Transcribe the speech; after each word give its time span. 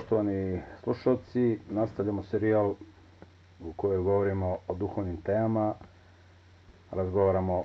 Poštovani 0.00 0.60
slušalci, 0.82 1.58
nastavljamo 1.70 2.22
serijal 2.22 2.74
u 3.60 3.72
kojoj 3.72 3.98
govorimo 3.98 4.56
o 4.68 4.74
duhovnim 4.74 5.16
temama. 5.16 5.74
Razgovaramo 6.90 7.64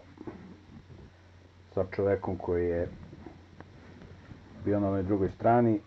sa 1.73 1.85
čovekom 1.85 2.37
koji 2.37 2.67
je 2.67 2.87
bio 4.65 4.79
na 4.79 4.87
onoj 4.87 5.03
drugoj 5.03 5.29
strani. 5.29 5.79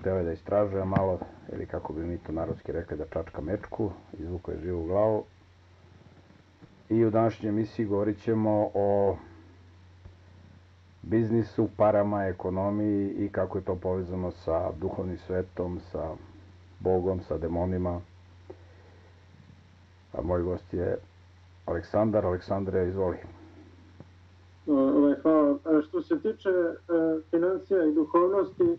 Hteo 0.00 0.16
je 0.16 0.24
da 0.24 0.32
istražuje 0.32 0.84
malo, 0.84 1.18
ili 1.52 1.66
kako 1.66 1.92
bi 1.92 2.04
mi 2.04 2.18
to 2.18 2.32
narodski 2.32 2.72
rekli, 2.72 2.96
da 2.96 3.04
čačka 3.06 3.40
mečku, 3.40 3.90
izvuko 4.14 4.50
je 4.50 4.58
živu 4.58 4.86
glavu. 4.86 5.24
I 6.88 7.04
u 7.04 7.10
današnjoj 7.10 7.48
emisiji 7.50 7.86
govorit 7.86 8.22
ćemo 8.22 8.70
o 8.74 9.16
biznisu, 11.02 11.68
parama, 11.76 12.24
ekonomiji 12.24 13.10
i 13.10 13.28
kako 13.28 13.58
je 13.58 13.64
to 13.64 13.74
povezano 13.74 14.30
sa 14.30 14.70
duhovnim 14.80 15.18
svetom, 15.18 15.80
sa 15.92 16.14
Bogom, 16.80 17.20
sa 17.20 17.38
demonima. 17.38 18.00
A 20.12 20.22
moj 20.22 20.42
gost 20.42 20.74
je 20.74 20.96
Aleksandar. 21.66 22.26
Aleksandre, 22.26 22.88
izvoli. 22.88 23.16
Ovaj, 24.66 25.14
hvala. 25.22 25.58
Što 25.88 26.02
se 26.02 26.18
tiče 26.18 26.48
e, 26.48 26.74
financija 27.30 27.84
i 27.84 27.94
duhovnosti, 27.94 28.64
e, 28.64 28.76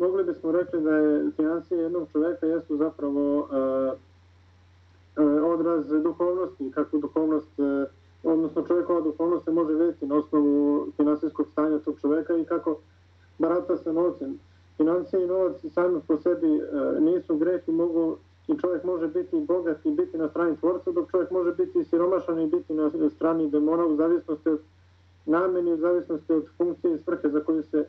mogli 0.00 0.24
bismo 0.24 0.52
rekli 0.52 0.82
da 0.82 0.90
je 0.90 1.30
financija 1.36 1.80
jednog 1.80 2.08
čoveka 2.12 2.46
jesu 2.46 2.76
zapravo 2.76 3.48
e, 5.16 5.22
odraz 5.42 5.88
duhovnosti, 6.02 6.70
kako 6.74 6.98
duhovnost 6.98 7.50
odnosno 8.22 8.62
čovjekova 8.66 9.00
duhovnost 9.00 9.44
se 9.44 9.50
može 9.50 9.72
vidjeti 9.72 10.06
na 10.06 10.14
osnovu 10.14 10.86
finansijskog 10.96 11.46
stanja 11.52 11.78
tog 11.78 12.00
čoveka 12.00 12.36
i 12.36 12.44
kako 12.44 12.78
barata 13.38 13.76
sa 13.76 13.92
novcem. 13.92 14.38
Financije 14.76 15.24
i 15.24 15.26
novac 15.26 15.64
sami 15.74 16.00
po 16.08 16.16
sebi 16.16 16.46
e, 16.46 16.60
nisu 17.00 17.36
greh 17.36 17.68
i 17.68 17.72
mogu 17.72 18.16
i 18.48 18.58
čovjek 18.58 18.84
može 18.84 19.08
biti 19.08 19.44
bogat 19.48 19.86
i 19.86 19.90
biti 19.90 20.18
na 20.18 20.28
strani 20.28 20.56
tvorca, 20.56 20.90
dok 20.90 21.10
čovjek 21.10 21.30
može 21.30 21.54
biti 21.54 21.84
siromašan 21.84 22.40
i 22.40 22.46
biti 22.46 22.74
na 22.74 22.90
strani 23.16 23.50
demona 23.50 23.86
u 23.86 23.96
zavisnosti 23.96 24.48
od 24.48 24.60
nameni, 25.26 25.72
u 25.72 25.76
zavisnosti 25.76 26.32
od 26.32 26.46
funkcije 26.56 26.94
i 26.94 26.98
svrhe 26.98 27.28
za 27.28 27.40
koju 27.40 27.62
se 27.62 27.88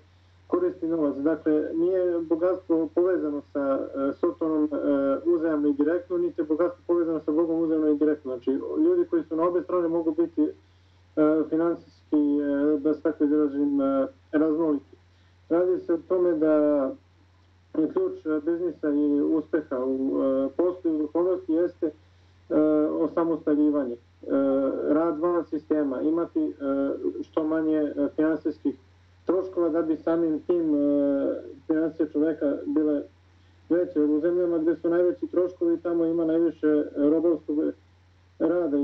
koristi 0.52 0.88
novac. 0.88 1.16
Dakle, 1.18 1.54
nije 1.74 2.20
bogatstvo 2.20 2.90
povezano 2.96 3.42
sa 3.54 3.80
uh, 3.80 4.16
Sotonom 4.20 4.64
uh, 4.64 5.34
uzajamno 5.34 5.68
i 5.70 5.74
direktno, 5.74 6.18
niti 6.18 6.42
je 6.42 6.46
bogatstvo 6.46 6.84
povezano 6.88 7.20
sa 7.26 7.32
Bogom 7.32 7.60
uzajamno 7.62 7.90
i 7.90 7.98
direktno. 7.98 8.32
Znači, 8.32 8.52
ljudi 8.86 9.06
koji 9.10 9.24
su 9.24 9.36
na 9.36 9.44
obe 9.48 9.62
strane 9.62 9.88
mogu 9.88 10.12
biti 10.12 10.42
uh, 10.42 11.50
finansijski, 11.50 12.22
da 12.80 12.94
se 12.94 13.02
tako 13.02 13.24
izražim, 13.24 13.80
raznoliki. 14.32 14.96
Radi 15.50 15.80
se 15.80 15.94
o 15.94 15.98
tome 15.98 16.32
da 16.32 16.54
je 17.78 17.92
ključ 17.94 18.14
biznisa 18.46 18.90
i 18.90 19.22
uspeha 19.22 19.80
u 19.86 20.22
poslu 20.58 20.96
i 20.96 20.98
duhovnosti 20.98 21.54
jeste 21.54 21.92
osamostaljivanje. 23.00 23.96
Rad 24.90 25.20
van 25.20 25.46
sistema, 25.46 26.02
imati 26.02 26.54
što 27.22 27.44
manje 27.44 27.94
finansijskih 28.16 28.76
troškova 29.32 29.70
da 29.70 29.82
bi 29.82 29.98
samim 29.98 30.40
tim 30.40 30.76
e, 30.76 30.80
financije 31.68 32.10
čoveka 32.12 32.58
bile 32.66 33.02
veće. 33.70 34.00
U 34.00 34.20
zemljama 34.20 34.58
gde 34.58 34.76
su 34.76 34.90
najveći 34.90 35.28
troškovi, 35.28 35.78
tamo 35.78 36.06
ima 36.06 36.26
najviše 36.26 36.84
robovskog 36.96 37.60
rada 38.40 38.78
i, 38.78 38.82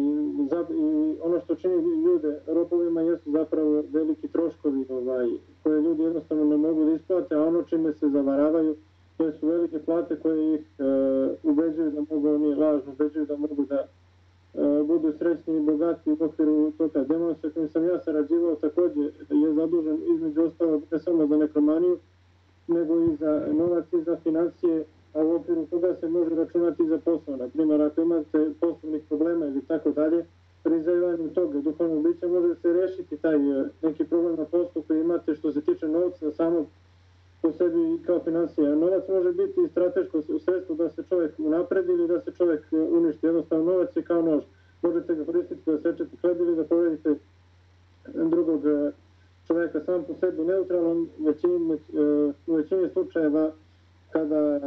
i 0.71 1.17
ono 1.23 1.39
što 1.39 1.55
čini 1.55 2.03
ljude 2.05 2.39
robovima 2.47 3.01
jesu 3.01 3.31
zapravo 3.31 3.83
veliki 3.91 4.27
troškovi 4.27 4.85
ovaj, 4.89 5.27
koje 5.63 5.81
ljudi 5.81 6.03
jednostavno 6.03 6.45
ne 6.45 6.57
mogu 6.57 6.85
da 6.85 6.91
isplate, 6.91 7.35
a 7.35 7.43
ono 7.43 7.63
čime 7.63 7.93
se 7.93 8.09
zavaravaju 8.09 8.75
jesu 9.19 9.47
velike 9.47 9.79
plate 9.79 10.15
koje 10.15 10.55
ih 10.55 10.65
e, 10.79 10.83
ubeđuju 11.43 11.91
da 11.91 12.01
mogu, 12.09 12.27
oni 12.29 12.55
lažno 12.55 12.91
ubeđuju 12.91 13.25
da 13.25 13.37
mogu 13.37 13.65
da 13.65 13.87
budu 14.87 15.13
srećni 15.17 15.57
i 15.57 15.61
bogati 15.61 16.11
u 16.11 16.17
okviru 16.19 16.71
toga. 16.77 17.03
Demon 17.03 17.35
sa 17.41 17.49
kojim 17.49 17.69
sam 17.69 17.85
ja 17.85 17.99
sarađivao 17.99 18.55
takođe 18.55 19.01
je 19.29 19.53
zadužen 19.53 19.97
između 20.15 20.41
ostalog 20.43 20.83
ne 20.91 20.99
samo 20.99 21.27
za 21.27 21.37
nekromaniju, 21.37 21.97
nego 22.67 23.03
i 23.03 23.15
za 23.15 23.47
novac 23.53 23.93
i 23.93 24.01
za 24.01 24.17
financije, 24.23 24.85
a 25.13 25.23
u 25.23 25.35
okviru 25.35 25.65
toga 25.65 25.95
se 25.99 26.09
može 26.09 26.35
računati 26.35 26.87
za 26.87 26.97
posao. 26.97 27.37
Na 27.37 27.47
primjer, 27.47 27.81
ako 27.81 28.01
imate 28.01 28.51
poslovnih 28.59 29.03
problema 29.09 29.45
ili 29.45 29.61
tako 29.61 29.91
dalje, 29.91 30.25
pri 30.63 30.81
zaivanju 30.81 31.29
toga 31.29 31.61
duhovnog 31.61 32.03
bića 32.03 32.27
može 32.27 32.55
se 32.55 32.73
rešiti 32.73 33.17
taj 33.17 33.35
e, 33.35 33.69
neki 33.81 34.05
problem 34.05 34.35
na 34.35 34.45
poslu 34.45 34.81
koji 34.87 35.01
imate 35.01 35.35
što 35.35 35.51
se 35.51 35.61
tiče 35.61 35.87
novca 35.87 36.31
samog 36.31 36.65
po 37.41 37.51
sebi 37.51 37.93
i 37.93 38.03
kao 38.05 38.19
financija. 38.23 38.75
Novac 38.75 39.03
može 39.09 39.31
biti 39.31 39.67
strateško 39.71 40.21
sredstvo 40.21 40.75
da 40.75 40.89
se 40.89 41.03
čovjek 41.09 41.31
unapredi 41.37 41.91
ili 41.91 42.07
da 42.07 42.21
se 42.21 42.31
čovjek 42.31 42.73
e, 42.73 42.77
uništi. 42.77 43.25
Jednostavno 43.25 43.71
novac 43.71 43.95
je 43.95 44.03
kao 44.03 44.21
nož. 44.21 44.43
Možete 44.81 45.15
ga 45.15 45.25
koristiti 45.25 45.61
da 45.65 45.77
sečete 45.77 46.17
hleb 46.21 46.39
ili 46.39 46.55
da 46.55 46.63
povedite 46.63 47.15
drugog 48.13 48.65
e, 48.65 48.91
čovjeka 49.47 49.79
sam 49.85 50.03
po 50.03 50.13
sebi 50.19 50.45
neutralan 50.45 51.07
većini, 51.19 51.73
e, 51.73 51.77
u 52.47 52.53
većini 52.53 52.89
slučajeva 52.93 53.51
kada 54.11 54.59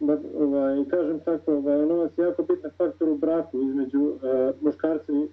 da, 0.00 0.18
ovaj, 0.38 0.84
kažem 0.90 1.20
tako, 1.20 1.52
novac 1.88 2.18
je 2.18 2.24
jako 2.24 2.42
bitan 2.42 2.70
faktor 2.78 3.08
u 3.08 3.16
braku 3.16 3.60
između 3.62 4.00
uh, 4.00 4.18
muškarca 4.60 5.12
i, 5.12 5.28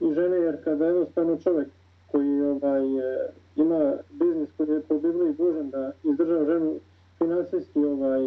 i 0.00 0.14
žene, 0.14 0.36
jer 0.36 0.64
kada 0.64 0.86
jednostavno 0.86 1.36
čovjek 1.36 1.68
koji 2.12 2.42
ovaj, 2.42 2.82
ima 3.56 3.92
biznis 4.10 4.48
koji 4.56 4.68
je 4.68 4.80
po 4.80 4.94
Bibliji 4.98 5.32
dužan 5.32 5.70
da 5.70 5.92
izdržava 6.04 6.44
ženu 6.44 6.74
finansijski 7.18 7.84
ovaj, 7.84 8.22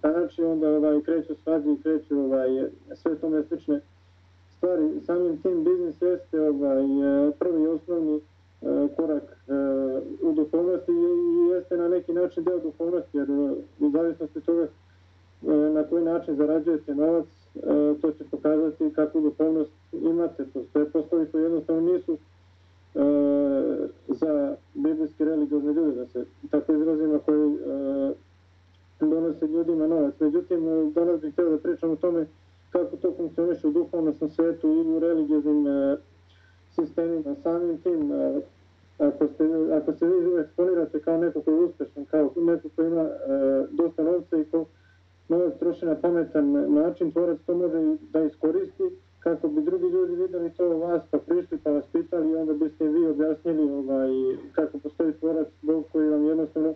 znači 0.00 0.42
onda 0.42 0.68
ovaj, 0.68 1.00
kreću 1.00 1.34
svađe 1.34 1.72
i 1.72 1.82
kreću 1.82 2.18
ovaj, 2.18 2.48
sve 2.94 3.14
tome 3.14 3.42
slične 3.42 3.80
stvari. 4.56 5.00
Samim 5.06 5.42
tim 5.42 5.64
biznis 5.64 6.02
jeste 6.02 6.40
ovaj, 6.40 6.84
prvi 7.38 7.66
osnovni 7.66 8.20
korak 8.96 9.22
u 10.22 10.32
duhovnosti 10.32 10.92
i 10.92 11.48
jeste 11.54 11.76
na 11.76 11.88
neki 11.88 12.12
način 12.12 12.44
deo 12.44 12.58
duhovnosti, 12.58 13.18
jer 13.18 13.30
u 13.80 13.90
zavisnosti 13.92 14.40
toga 14.40 14.66
na 15.74 15.84
koji 15.84 16.04
način 16.04 16.36
zarađujete 16.36 16.94
novac, 16.94 17.26
to 18.00 18.12
će 18.12 18.24
pokazati 18.30 18.92
kakvu 18.94 19.20
duhovnost 19.20 19.70
imate. 19.92 20.44
Postoje 20.54 20.90
poslovi 20.90 21.26
koji 21.32 21.42
jednostavno 21.42 21.92
nisu 21.92 22.12
e, 22.12 22.16
za 24.08 24.56
biblijske 24.74 25.24
religiozne 25.24 25.72
ljude, 25.72 25.92
da 25.92 26.06
se 26.06 26.24
tako 26.50 26.72
izrazimo, 26.72 27.18
koji 27.18 27.54
e, 27.54 28.12
donose 29.00 29.46
ljudima 29.46 29.86
novac. 29.86 30.14
Međutim, 30.20 30.92
danas 30.94 31.20
bih 31.20 31.32
htio 31.32 31.50
da 31.50 31.58
pričam 31.58 31.90
o 31.90 31.96
tome 31.96 32.26
kako 32.70 32.96
to 32.96 33.14
funkcioniše 33.16 33.68
u 33.68 33.70
duhovnom 33.70 34.14
svetu 34.14 34.68
i 34.68 34.96
u 34.96 34.98
religioznim 34.98 35.66
e, 35.66 35.96
sistemima. 36.74 37.34
Samim 37.42 37.78
tim, 37.78 38.12
e, 38.12 38.40
ako, 38.98 39.26
ste, 39.34 39.44
ako 39.72 39.92
se 39.92 40.06
vi 40.06 40.40
eksponirate 40.40 41.00
kao 41.00 41.18
neko 41.18 41.40
koji 41.42 41.54
je 41.54 41.64
uspešan, 41.64 42.04
kao 42.04 42.32
neko 42.36 42.68
koji 42.76 42.86
ima 42.86 43.02
e, 43.02 43.10
dosta 43.70 44.02
novca 44.02 44.36
i 44.36 44.44
ko 44.44 44.64
novac 45.28 45.58
troši 45.58 45.86
na 45.86 45.94
pametan 45.94 46.74
način, 46.74 47.12
tvorac 47.12 47.38
to 47.46 47.54
može 47.54 47.96
da 48.12 48.22
iskoristi 48.22 48.82
kako 49.20 49.48
bi 49.48 49.62
drugi 49.62 49.88
ljudi 49.88 50.14
videli 50.14 50.50
to 50.50 50.68
vas, 50.78 51.02
pa 51.10 51.18
prišli 51.18 51.58
pa 51.64 51.70
vas 51.70 51.84
pitali 51.92 52.30
i 52.30 52.36
onda 52.36 52.52
biste 52.52 52.88
vi 52.88 53.06
objasnili 53.06 53.72
ovaj, 53.72 54.10
kako 54.52 54.78
postoji 54.78 55.12
tvorac 55.12 55.48
Bog 55.62 55.84
koji 55.92 56.08
vam 56.08 56.24
jednostavno 56.24 56.74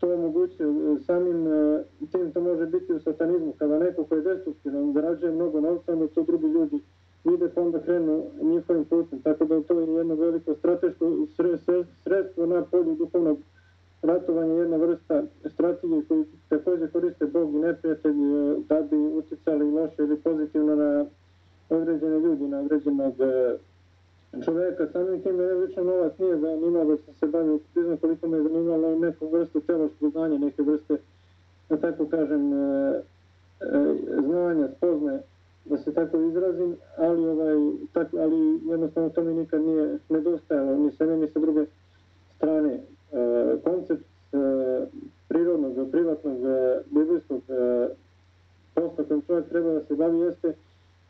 to 0.00 0.14
omogućuje. 0.14 0.68
Samim 1.06 1.46
e, 1.46 1.84
tim 2.12 2.32
to 2.32 2.40
može 2.40 2.66
biti 2.66 2.92
u 2.92 3.00
satanizmu. 3.00 3.52
Kada 3.58 3.78
neko 3.78 4.04
koji 4.04 4.18
je 4.18 4.22
destruktivan 4.22 4.92
zarađuje 4.92 5.32
mnogo 5.32 5.60
novca, 5.60 5.92
onda 5.92 6.06
to 6.06 6.22
drugi 6.22 6.46
ljudi 6.46 6.80
vide 7.24 7.48
pa 7.54 7.60
onda 7.60 7.80
krenu 7.80 8.22
njihovim 8.42 8.84
putem. 8.84 9.22
Tako 9.22 9.44
da 9.44 9.60
to 9.60 9.80
je 9.80 9.94
jedno 9.94 10.14
veliko 10.14 10.54
strateško 10.54 11.12
sredstvo 12.02 12.46
na 12.46 12.62
polju 12.62 12.94
duhovnog 12.94 13.38
ratovanja, 14.02 14.54
jedna 14.54 14.76
vrsta 14.76 15.22
strategije 15.46 16.02
koju 16.08 16.24
takođe 16.48 16.88
koriste 16.88 17.26
Bog 17.26 17.54
i 17.54 17.58
neprijatelj 17.58 18.10
e, 18.10 18.56
da 18.68 18.80
bi 18.90 18.96
uticali 18.96 19.70
loše 19.70 20.02
ili 20.02 20.16
pozitivno 20.16 20.76
na 20.76 21.06
određene 21.68 22.20
ljudi, 22.20 22.48
na 22.48 22.60
određenog 22.60 23.14
e, 23.20 23.56
čoveka. 24.44 24.86
Samim 24.92 25.22
tim 25.22 25.40
je 25.40 25.54
lično 25.54 25.84
novac 25.84 26.18
nije 26.18 26.38
zanimao 26.38 26.84
da 26.84 26.96
sam 26.96 27.14
se 27.14 27.26
bavio 27.26 27.52
autizmom, 27.52 27.96
koliko 27.96 28.28
me 28.28 28.36
je 28.36 28.42
zanimalo 28.42 28.98
neku 28.98 29.28
vrstu 29.28 29.60
teološkog 29.60 30.10
znanja, 30.10 30.38
neke 30.38 30.62
vrste, 30.62 30.96
da 31.68 31.76
tako 31.76 32.06
kažem, 32.06 32.52
e, 32.52 33.00
e, 33.60 33.94
znanja, 34.24 34.68
spozne, 34.76 35.20
da 35.64 35.78
se 35.78 35.94
tako 35.94 36.20
izrazim, 36.20 36.76
ali, 36.96 37.28
ovaj, 37.28 37.54
tako, 37.92 38.16
ali 38.18 38.60
jednostavno 38.70 39.08
to 39.08 39.22
mi 39.22 39.34
nikad 39.34 39.62
nije 39.62 39.98
nedostajalo, 40.08 40.76
ni 40.76 40.92
sa 40.92 41.04
ni 41.04 41.28
sa 41.28 41.38
druge 41.38 41.64
strane. 42.36 42.80
Koncept 43.64 44.04
prirodnog, 45.28 45.90
privatnog, 45.90 46.36
biblijskog 46.90 47.40
posla 48.74 49.04
kojim 49.08 49.22
čovjek 49.26 49.48
treba 49.48 49.72
da 49.72 49.84
se 49.84 49.94
bavi 49.94 50.18
jeste 50.18 50.54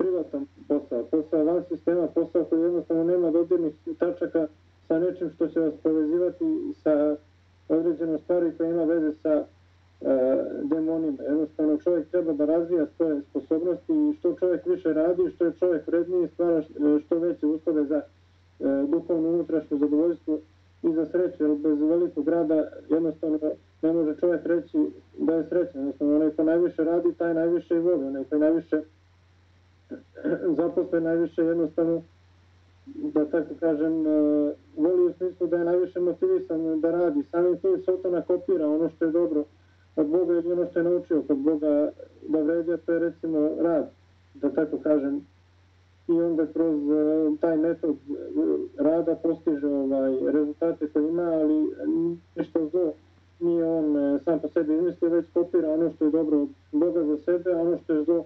privatan 0.04 0.46
posao, 0.68 1.04
posao 1.10 1.44
van 1.44 1.62
sistema, 1.68 2.06
posao 2.06 2.44
koji 2.44 2.60
jednostavno 2.62 3.04
nema 3.04 3.30
dodirnih 3.30 3.74
tačaka 3.98 4.46
sa 4.88 4.98
nečim 4.98 5.30
što 5.34 5.48
će 5.48 5.60
vas 5.60 5.74
povezivati 5.82 6.44
sa 6.82 7.16
određenom 7.68 8.18
stvari 8.18 8.52
koja 8.56 8.70
ima 8.70 8.84
veze 8.84 9.12
sa 9.22 9.44
demonima. 10.62 11.22
Jednostavno 11.22 11.76
čovjek 11.76 12.08
treba 12.08 12.32
da 12.32 12.44
razvija 12.44 12.86
svoje 12.96 13.20
sposobnosti 13.30 13.92
i 13.92 14.14
što 14.18 14.34
čovjek 14.34 14.66
više 14.66 14.92
radi, 14.92 15.30
što 15.34 15.44
je 15.44 15.52
čovjek 15.58 15.86
vredniji, 15.86 16.28
stvara 16.28 16.62
što 17.04 17.18
veće 17.18 17.46
uslove 17.46 17.84
za 17.84 18.00
duhovno 18.88 19.28
unutrašnje 19.28 19.76
zadovoljstvo 19.76 20.38
i 20.82 20.92
za 20.92 21.06
sreću, 21.06 21.44
jer 21.44 21.56
bez 21.56 21.80
velikog 21.80 22.28
rada 22.28 22.68
jednostavno 22.88 23.38
ne 23.82 23.92
može 23.92 24.16
čovjek 24.20 24.46
reći 24.46 24.78
da 25.18 25.34
je 25.34 25.44
srećan. 25.48 25.80
Jednostavno, 25.80 26.16
onaj 26.16 26.30
ko 26.30 26.42
najviše 26.44 26.84
radi, 26.84 27.14
taj 27.18 27.34
najviše 27.34 27.76
i 27.76 27.78
voli. 27.78 28.04
Onaj 28.04 28.24
ko 28.24 28.38
najviše 28.38 28.82
zaposle, 30.58 31.00
najviše 31.00 31.42
jednostavno, 31.42 32.02
da 32.86 33.24
tako 33.24 33.54
kažem, 33.60 34.06
e, 34.06 34.10
voli 34.76 35.06
u 35.06 35.12
smislu 35.12 35.46
da 35.46 35.56
je 35.56 35.64
najviše 35.64 36.00
motivisan 36.00 36.80
da 36.80 36.90
radi. 36.90 37.22
Samim 37.30 37.58
tim 37.58 37.82
Sotona 37.84 38.22
kopira 38.22 38.68
ono 38.68 38.90
što 38.90 39.04
je 39.04 39.10
dobro 39.10 39.44
od 39.96 40.06
Boga 40.06 40.34
i 40.34 40.52
ono 40.52 40.66
što 40.70 40.78
je 40.78 40.84
naučio 40.84 41.22
kod 41.22 41.38
Boga 41.38 41.90
da 42.28 42.40
vređa, 42.40 42.76
to 42.76 42.92
je 42.92 42.98
recimo 42.98 43.50
rad, 43.58 43.90
da 44.34 44.50
tako 44.50 44.78
kažem, 44.78 45.26
i 46.08 46.12
onda 46.12 46.46
kroz 46.46 46.74
uh, 46.74 47.38
taj 47.40 47.56
metod 47.56 47.96
rada 48.78 49.14
postiže 49.14 49.66
ovaj, 49.66 50.32
rezultate 50.32 50.88
koje 50.88 51.08
ima, 51.08 51.22
ali 51.22 51.74
ništa 52.36 52.60
zlo 52.70 52.92
nije 53.40 53.64
on 53.64 54.20
sam 54.24 54.40
po 54.40 54.48
sebi 54.48 54.74
izmislio, 54.74 55.10
već 55.10 55.26
kopira 55.34 55.72
ono 55.72 55.92
što 55.92 56.04
je 56.04 56.10
dobro 56.10 56.42
od 56.42 56.48
Boga 56.72 57.04
za 57.04 57.16
sebe, 57.24 57.52
a 57.52 57.60
ono 57.60 57.78
što 57.78 57.92
je 57.92 58.04
zlo 58.04 58.24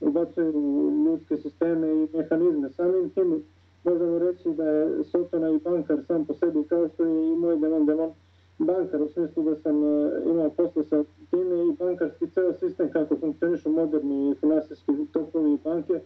ubacuje 0.00 0.50
u 0.50 0.92
ljudske 1.06 1.36
sisteme 1.36 1.88
i 1.88 2.08
mehanizme. 2.16 2.70
Samim 2.70 3.10
tim 3.10 3.44
možemo 3.84 4.18
reći 4.18 4.48
da 4.50 4.64
je 4.64 5.04
Sotona 5.04 5.50
i 5.50 5.58
bankar 5.58 5.98
sam 6.06 6.24
po 6.24 6.34
sebi, 6.34 6.64
kao 6.68 6.88
što 6.88 7.04
je 7.04 7.32
i 7.32 7.36
moj 7.36 7.56
demon 7.56 7.86
demon 7.86 8.10
bankar, 8.58 9.02
u 9.02 9.08
smislu 9.08 9.42
da 9.42 9.56
sam 9.56 9.82
uh, 9.82 10.10
imao 10.26 10.50
posle 10.50 10.84
sa 10.84 11.04
time 11.30 11.68
i 11.68 11.76
bankarski 11.78 12.30
ceo 12.34 12.52
sistem 12.52 12.90
kako 12.92 13.16
funkcionišu 13.16 13.70
moderni 13.70 14.34
finansijski 14.40 14.92
tokovi 15.12 15.52
i 15.52 15.58
banke, 15.64 16.00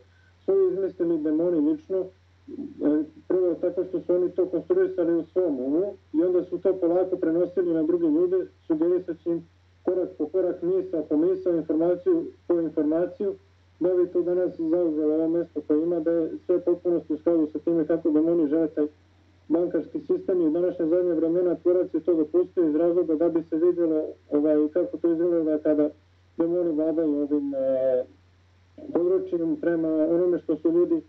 su 0.45 0.53
izmislili 0.73 1.23
demoni 1.23 1.71
lično, 1.71 1.99
e, 1.99 3.05
prvo 3.29 3.55
tako 3.55 3.85
što 3.85 4.01
su 4.01 4.15
oni 4.15 4.31
to 4.31 4.47
konstruisali 4.47 5.15
u 5.15 5.25
svom 5.25 5.61
umu 5.61 5.95
i 6.13 6.23
onda 6.23 6.45
su 6.45 6.59
to 6.59 6.75
polako 6.81 7.17
prenosili 7.17 7.75
na 7.75 7.83
druge 7.83 8.07
ljude, 8.07 8.47
sugerisaći 8.67 9.29
im 9.29 9.47
korak 9.83 10.09
po 10.19 10.27
korak, 10.27 10.63
misa 10.63 11.03
po 11.09 11.17
misa, 11.17 11.51
informaciju 11.51 12.27
po 12.47 12.61
informaciju, 12.61 13.35
da 13.81 13.95
bi 13.95 14.07
to 14.13 14.23
danas 14.23 14.57
zauzelo 14.59 15.15
ovo 15.15 15.29
mesto 15.29 15.61
koje 15.67 15.83
ima, 15.83 16.01
da 16.01 16.11
je 16.11 16.31
sve 16.47 16.61
potpunosti 16.61 17.13
u 17.13 17.19
skladu 17.19 17.49
sa 17.53 17.59
time 17.59 17.87
kako 17.87 18.11
demoni 18.11 18.49
žele 18.49 18.69
taj 18.69 18.87
bankarski 19.49 20.01
sistem. 20.01 20.41
I 20.41 20.47
u 20.47 20.51
današnje 20.51 20.87
zadnje 20.87 21.13
vremena 21.13 21.55
tvorac 21.55 21.95
je 21.95 22.01
to 22.01 22.15
dopustio 22.15 22.69
iz 22.69 22.75
razloga 22.75 23.15
da 23.15 23.29
bi 23.29 23.43
se 23.43 23.57
vidjelo 23.57 24.05
ovaj, 24.31 24.69
kako 24.73 24.97
to 24.97 25.13
izgleda 25.13 25.59
kada 25.59 25.91
demoni 26.37 26.71
vladaju 26.73 27.23
ovim 27.23 27.55
e, 27.55 28.05
područjem 28.93 29.57
prema 29.57 29.89
onome 29.89 30.39
što 30.39 30.57
su 30.57 30.71
ljudi 30.73 31.03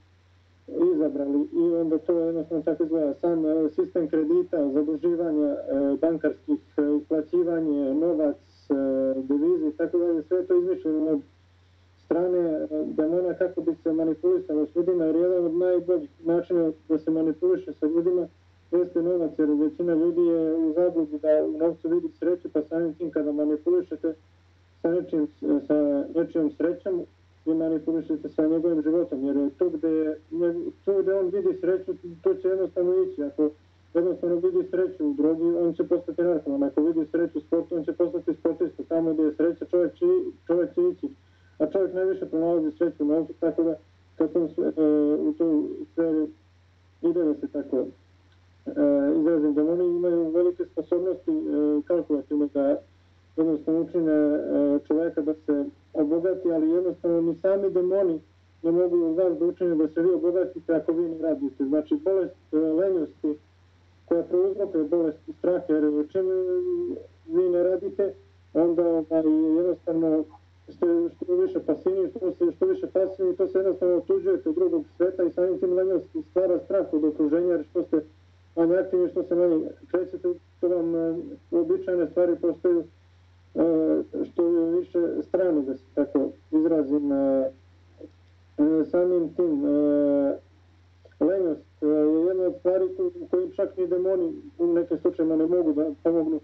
izabrali. 0.94 1.47
I 1.53 1.75
onda 1.75 1.97
to 1.97 2.19
jednostavno 2.19 2.63
tako 2.63 2.83
izgleda. 2.83 3.13
Sam 3.13 3.45
e, 3.45 3.69
sistem 3.69 4.07
kredita, 4.07 4.69
zaduživanja 4.71 5.47
e, 5.47 5.57
bankarskih, 6.01 6.59
e, 6.77 6.97
isplaćivanje, 7.01 7.94
novac, 7.94 8.38
devizi 9.15 9.67
i 9.67 9.77
tako 9.77 9.97
dalje, 9.97 10.23
sve 10.23 10.45
to 10.45 10.56
izmišljeno 10.57 11.21
strane 12.06 12.68
demona 12.86 13.34
kako 13.34 13.62
bi 13.62 13.75
se 13.84 13.92
manipulisalo 13.92 14.66
s 14.66 14.75
ljudima, 14.75 15.06
jer 15.06 15.16
jedan 15.16 15.46
od 15.46 15.54
najboljih 15.54 16.10
načina 16.24 16.72
da 16.90 16.98
se 16.98 17.12
manipuliše 17.12 17.74
sa 17.74 17.86
ljudima 17.86 18.28
jeste 18.72 19.02
novac, 19.02 19.31
jer 19.38 19.50
većina 19.50 19.94
ljudi 19.94 20.22
je 20.22 20.56
u 20.56 20.74
zabludi 20.74 21.19
da 21.19 21.46
u 21.46 21.57
novcu 21.57 21.90
vidi 21.90 22.10
sreću, 22.19 22.50
pa 22.54 22.62
samim 22.69 22.94
tim 22.94 23.12
kada 23.12 23.31
manipulišete 23.31 24.13
sa 24.81 24.92
nečim, 24.92 25.28
sa 25.68 26.06
nečijom 26.16 26.52
srećom, 26.57 27.06
i 27.46 27.54
manipulišete 27.54 28.30
sa 28.30 28.48
njegovim 28.48 28.81
životom, 28.81 29.25
jer 29.25 29.50
tu 29.58 29.69
gde, 29.69 30.18
tu 30.86 30.94
gde 31.01 31.13
on 31.13 31.25
vidi 31.30 31.58
sreću, 31.62 31.94
to 32.24 32.34
će 32.34 32.48
jednostavno 32.48 33.04
ići. 33.04 33.24
Ako 33.24 33.50
jednostavno 33.94 34.36
vidi 34.36 34.68
sreću 34.69 35.08
u 35.08 35.13
drogi, 35.13 35.44
on 35.44 35.74
će 35.74 35.84
postati 35.84 36.22
narkoman. 36.22 36.63
Ako 36.63 36.81
vidi 36.81 37.06
sreću 37.12 37.38
u 37.38 37.42
sportu, 37.42 37.75
on 37.75 37.86
će 37.86 37.94
postati 37.94 38.34
sportista. 38.34 38.84
Tamo 38.84 39.13
gde 39.13 39.24
je 39.24 39.34
sreća, 39.34 39.66
čovjek 39.66 39.94
će, 39.94 40.06
čovjek 40.48 40.75
će 40.75 40.81
ići. 40.90 41.10
A 41.60 41.66
čovjek 41.72 41.94
najviše 41.94 42.25
pronalazi 42.25 42.78
sreću 42.78 43.04
u 43.04 43.07
novcu, 43.07 43.34
tako 43.40 43.63
da 43.63 43.75
kad 44.16 44.34
tom, 44.34 44.44
e, 44.44 44.81
u 45.19 45.34
toj 45.38 45.63
sferi 45.92 46.28
ide 47.02 47.24
da 47.24 47.34
se 47.34 47.48
tako 47.48 47.78
e, 47.78 48.72
izrazim, 49.19 49.54
da 49.54 49.72
oni 49.72 49.86
imaju 49.86 50.30
velike 50.30 50.66
sposobnosti 50.66 51.31
e, 51.31 51.81
kalkulativne 51.88 52.48
da 52.54 52.78
jednostavno 53.38 53.81
učine 53.81 54.12
e, 54.12 54.80
čoveka 54.88 55.22
da 55.22 55.34
se 55.34 55.66
obogati, 55.94 56.52
ali 56.52 56.69
jednostavno 56.69 57.22
ni 57.22 57.36
sami 57.36 57.69
demoni 57.69 58.19
ne 58.66 58.72
mogu 58.72 58.98
vas 58.98 59.38
da 59.40 59.46
učine 59.46 59.75
da 59.75 59.88
se 59.88 60.01
vi 60.01 60.10
obogatite 60.10 60.74
ako 60.74 60.92
vi 60.92 61.10
ne 61.10 61.18
radite. 61.22 61.63
Znači, 61.63 61.96
bolest 61.96 62.36
e, 62.54 62.58
lenjosti 62.58 63.38
koja 64.06 64.24
prouzrokuje 64.24 64.84
bolest 64.84 65.18
straha, 65.40 65.66
jer 65.69 66.06
čim 66.12 66.25
vi 67.28 67.50
ne 67.50 67.63
radite, 67.63 68.13
onda 68.54 68.88
ovaj, 68.88 69.24
jednostavno 69.58 70.24
ste 70.69 70.85
što 71.15 71.35
više 71.35 71.59
pasivni, 71.65 72.09
što, 72.09 72.31
se, 72.31 72.51
što 72.56 72.65
više 72.65 72.88
pasivni, 72.94 73.35
to 73.35 73.47
se 73.47 73.57
jednostavno 73.57 73.95
otuđujete 73.95 74.50
od 74.50 74.56
drugog 74.56 74.85
sveta 74.97 75.23
i 75.23 75.31
samim 75.31 75.59
tim 75.59 75.73
lenjost 75.73 76.06
stvara 76.29 76.59
strah 76.59 76.94
od 76.94 77.03
okruženja, 77.03 77.51
jer 77.51 77.65
što 77.69 77.83
ste 77.83 78.03
manje 78.56 78.75
aktivni, 78.75 79.09
što 79.09 79.23
se 79.23 79.35
manje 79.35 79.59
krećete, 79.91 80.27
to 80.59 80.67
vam 80.67 80.95
e, 80.95 81.15
uobičajene 81.51 82.07
stvari 82.07 82.35
postaju 82.41 82.83
E, 83.56 84.03
što 84.23 84.47
je 84.47 84.79
više 84.79 85.00
strano 85.21 85.62
da 85.62 85.73
se 85.75 85.83
tako 85.94 86.29
izrazim 86.51 87.12
e, 87.12 87.51
samim 88.91 89.33
tim 89.35 89.65
lenjost 91.19 91.62
je 91.81 91.89
jedna 92.27 92.44
od 92.44 92.56
stvari 92.59 92.85
u 93.21 93.27
kojim 93.27 93.51
čak 93.51 93.77
ni 93.77 93.88
demoni 93.88 94.33
u 94.57 94.67
nekim 94.67 94.97
slučajima 94.97 95.35
ne 95.35 95.45
mogu 95.45 95.73
da 95.73 95.91
pomognu 96.03 96.39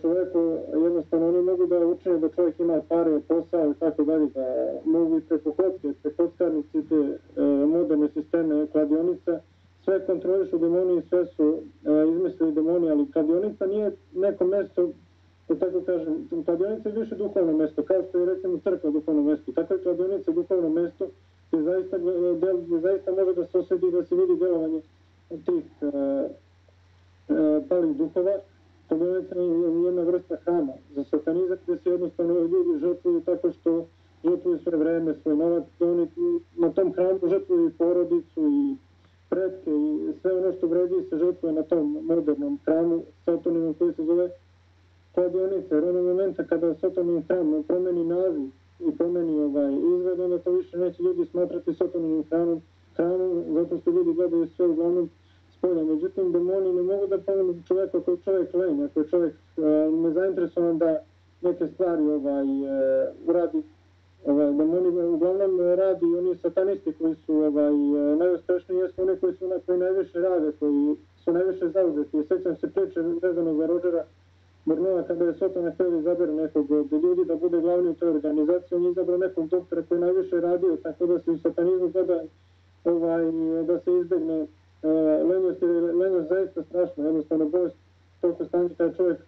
čoveku, 0.00 0.58
jednostavno 0.84 1.28
oni 1.28 1.42
mogu 1.42 1.66
da 1.66 1.86
učine 1.86 2.18
da 2.18 2.28
čovjek 2.28 2.60
ima 2.60 2.82
pare, 2.88 3.20
posao 3.28 3.70
i 3.70 3.74
tako 3.74 4.04
dalje, 4.04 4.26
da 4.26 4.72
mogu 4.84 5.18
i 5.18 5.20
preko 5.20 5.52
kocke, 5.52 5.92
preko 6.02 6.22
kockarnici, 6.22 6.88
te 6.88 7.18
moderne 7.66 8.08
sisteme 8.08 8.66
kladionica, 8.72 9.40
sve 9.84 10.06
kontrolišu 10.06 10.58
demoni 10.58 10.98
i 10.98 11.08
sve 11.08 11.26
su 11.26 11.58
izmislili 12.14 12.52
demoni, 12.52 12.90
ali 12.90 13.12
kladionica 13.12 13.66
nije 13.66 13.92
neko 14.14 14.44
mesto 14.44 14.88
da 15.48 15.54
tako 15.54 15.80
kažem, 15.80 16.28
kladionica 16.44 16.88
je 16.88 17.00
više 17.00 17.16
duhovno 17.16 17.52
mesto, 17.52 17.82
kao 17.82 18.02
što 18.08 18.18
je 18.18 18.26
recimo 18.26 18.58
crkva 18.58 18.90
duhovno 18.90 19.22
mesto, 19.22 19.52
tako 19.52 19.74
je 19.74 19.82
kladionica 19.82 20.30
duhovno 20.30 20.68
mesto 20.68 21.06
gde 21.52 21.62
zaista, 21.62 21.98
gde 22.66 22.80
zaista 22.80 23.12
može 23.12 23.34
da 23.34 23.46
se 23.46 23.58
osjeti 23.58 23.90
da 23.90 24.04
se 24.04 24.14
vidi 24.14 24.36
delovanje 24.36 24.80
tih 25.28 25.64
uh, 25.80 25.90
uh, 27.28 27.68
palih 27.68 27.96
duhova. 27.96 28.38
Kladionica 28.88 29.38
je 29.38 29.84
jedna 29.84 30.02
vrsta 30.02 30.36
hrama. 30.44 30.72
Za 30.94 31.04
satanizam 31.04 31.58
gde 31.66 31.78
se 31.78 31.90
jednostavno 31.90 32.34
ljudi 32.34 32.80
žrtvuju 32.80 33.20
tako 33.20 33.50
što 33.52 33.86
žrtvuju 34.24 34.58
sve 34.58 34.76
vreme, 34.76 35.14
svoj 35.22 35.36
novac, 35.36 35.64
da 35.78 35.86
oni 35.86 36.08
na 36.56 36.70
tom 36.70 36.92
hramu 36.92 37.18
žrtvuju 37.28 37.68
i 37.68 37.72
porodicu 37.72 38.40
i 38.40 38.76
pretke 39.28 39.70
i 39.70 40.12
sve 40.20 40.32
ono 40.32 40.52
što 40.52 40.66
vredi 40.66 40.94
se 41.10 41.18
žrtvuje 41.18 41.52
na 41.52 41.62
tom 41.62 41.98
modernom 42.02 42.58
hramu 42.64 43.02
satanizam 43.24 43.74
koji 43.74 43.92
se 43.92 44.04
zove 44.04 44.30
kladionice, 45.14 45.74
jer 45.74 45.84
onog 45.84 46.04
momenta 46.04 46.44
kada 46.44 46.74
Sotonin 46.74 47.22
hram 47.22 47.62
promeni 47.66 48.04
naziv 48.04 48.48
i 48.80 48.96
promeni 48.98 49.40
ovaj 49.40 49.72
izgled, 49.96 50.20
onda 50.20 50.38
to 50.38 50.50
više 50.50 50.78
neće 50.78 51.02
ljudi 51.02 51.24
smatrati 51.24 51.74
Sotoninim 51.74 52.24
hramom, 52.24 52.60
hramom, 52.96 53.44
zato 53.48 53.78
što 53.78 53.90
ljudi 53.90 54.12
gledaju 54.12 54.46
sve 54.46 54.66
uglavnom 54.66 55.10
spolja. 55.64 55.84
Međutim, 55.84 56.32
demoni 56.32 56.72
ne 56.72 56.82
mogu 56.82 57.06
da 57.06 57.18
pomenu 57.18 57.54
čoveka 57.68 57.98
ako 57.98 58.10
je 58.10 58.16
čovek 58.24 58.54
lenj, 58.54 58.84
ako 58.84 59.00
je 59.00 59.08
čovek 59.08 59.34
uh, 59.56 59.64
nezainteresovan 60.04 60.78
da 60.78 61.02
neke 61.40 61.66
stvari 61.74 62.02
ovaj, 62.02 62.44
uh, 62.44 63.28
uradi. 63.28 63.62
Ovaj, 64.24 64.46
demoni 64.46 64.88
uglavnom 64.88 65.60
radi 65.60 66.04
oni 66.18 66.36
satanisti 66.36 66.92
koji 66.92 67.14
su 67.14 67.34
ovaj, 67.34 67.72
najuspešniji, 68.18 68.78
jesu 68.78 69.02
oni 69.02 69.16
koji 69.20 69.34
su 69.34 69.50
koji 69.66 69.78
najviše 69.78 70.20
rade, 70.20 70.52
koji 70.58 70.96
su 71.24 71.32
najviše 71.32 71.68
zauzeti. 71.68 72.24
Sećam 72.28 72.56
se 72.56 72.70
priče 72.70 73.00
vezano 73.22 73.54
za 73.54 73.66
Rodžera 73.66 74.04
Brnova 74.64 75.02
kada 75.02 75.24
je 75.24 75.34
Sotone 75.34 75.70
htio 75.70 75.98
izabere 75.98 76.32
nekog 76.32 76.70
od 76.70 76.92
ljudi 76.92 77.24
da 77.24 77.36
bude 77.36 77.60
glavni 77.60 77.88
u 77.88 77.94
toj 77.94 78.08
organizaciji, 78.08 78.76
on 78.76 78.84
je 78.84 78.90
izabrao 78.90 79.18
nekog 79.18 79.48
doktora 79.48 79.82
koji 79.88 80.00
najviše 80.00 80.40
radio, 80.40 80.76
tako 80.82 81.06
da 81.06 81.18
se 81.18 81.30
u 81.30 81.38
satanizmu 81.38 81.88
gleda 81.88 82.22
ovaj, 82.84 83.24
da 83.66 83.78
se 83.78 83.98
izbegne 84.00 84.46
uh, 84.84 85.30
lenjost, 85.30 85.62
jer 85.62 85.94
lenjost 85.94 86.28
zaista 86.28 86.62
strašno, 86.62 87.04
jednostavno 87.04 87.48
bolest 87.48 87.76
toliko 88.20 88.44
stanje 88.44 88.68
kada 88.78 88.94
čovjek 88.94 89.18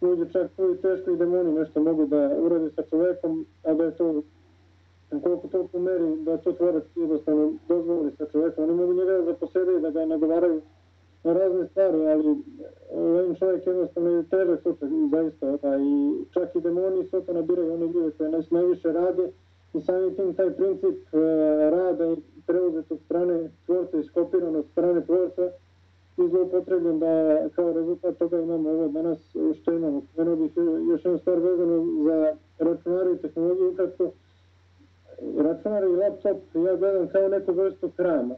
uđe 0.00 0.32
čak 0.32 0.50
tu 0.56 0.70
i 0.70 0.76
teško 0.76 1.10
i 1.10 1.16
demoni 1.16 1.52
nešto 1.52 1.82
mogu 1.82 2.06
da 2.06 2.30
urade 2.38 2.70
sa 2.70 2.82
čovekom, 2.82 3.46
a 3.64 3.74
da 3.74 3.84
je 3.84 3.96
to 3.96 4.22
koliko 5.22 5.48
toliko 5.48 5.78
meri 5.78 6.16
da 6.16 6.36
to 6.36 6.52
tvorac 6.52 6.84
jednostavno 6.94 7.52
dozvoli 7.68 8.10
sa 8.18 8.26
čovekom. 8.32 8.64
Oni 8.64 8.74
mogu 8.74 8.94
njega 8.94 9.12
da 9.12 9.24
zaposede 9.24 9.76
i 9.76 9.80
da 9.80 9.90
ga 9.90 10.06
nagovaraju 10.06 10.60
na 11.24 11.32
razne 11.32 11.66
stvari, 11.66 12.06
ali 12.06 12.36
ovim 12.92 13.34
čovjek 13.34 13.66
jednostavno 13.66 14.10
je 14.10 14.22
težak 14.22 14.62
slučaj, 14.62 14.88
zaista, 15.10 15.56
da, 15.56 15.76
i 15.76 16.24
čak 16.30 16.54
i 16.54 16.60
demoni 16.60 17.08
to 17.10 17.32
nabiraju 17.32 17.74
oni 17.74 17.92
ljude 17.92 18.10
koje 18.18 18.30
nas 18.30 18.50
najviše 18.50 18.92
rade 18.92 19.30
i 19.74 19.80
samim 19.80 20.14
tim 20.14 20.34
taj 20.34 20.50
princip 20.50 20.98
uh, 21.12 21.20
rada 21.70 22.04
i 22.12 22.16
preuzet 22.46 22.92
od 22.92 22.98
strane 23.04 23.50
tvorca 23.66 23.98
i 23.98 24.04
skopiran 24.04 24.56
od 24.56 24.66
strane 24.72 25.04
tvorca 25.04 25.50
i 26.18 26.28
zloupotrebljen 26.28 26.98
da 26.98 27.44
kao 27.54 27.72
rezultat 27.72 28.18
toga 28.18 28.40
imamo 28.40 28.70
ovo 28.70 28.88
danas 28.88 29.18
što 29.60 29.72
imamo. 29.72 30.02
Spomenuo 30.12 30.36
bih 30.36 30.52
još 30.90 31.04
jednu 31.04 31.18
stvar 31.18 31.38
vezano 31.38 31.86
za 32.04 32.36
računari 32.58 33.12
i 33.12 33.18
tehnologiju, 33.18 33.70
ukratko, 33.70 34.10
računar 35.38 35.84
i 35.84 35.96
laptop 35.96 36.38
ja 36.54 36.76
gledam 36.76 37.08
kao 37.08 37.28
neku 37.28 37.52
vrstu 37.52 37.90
hrama. 37.96 38.34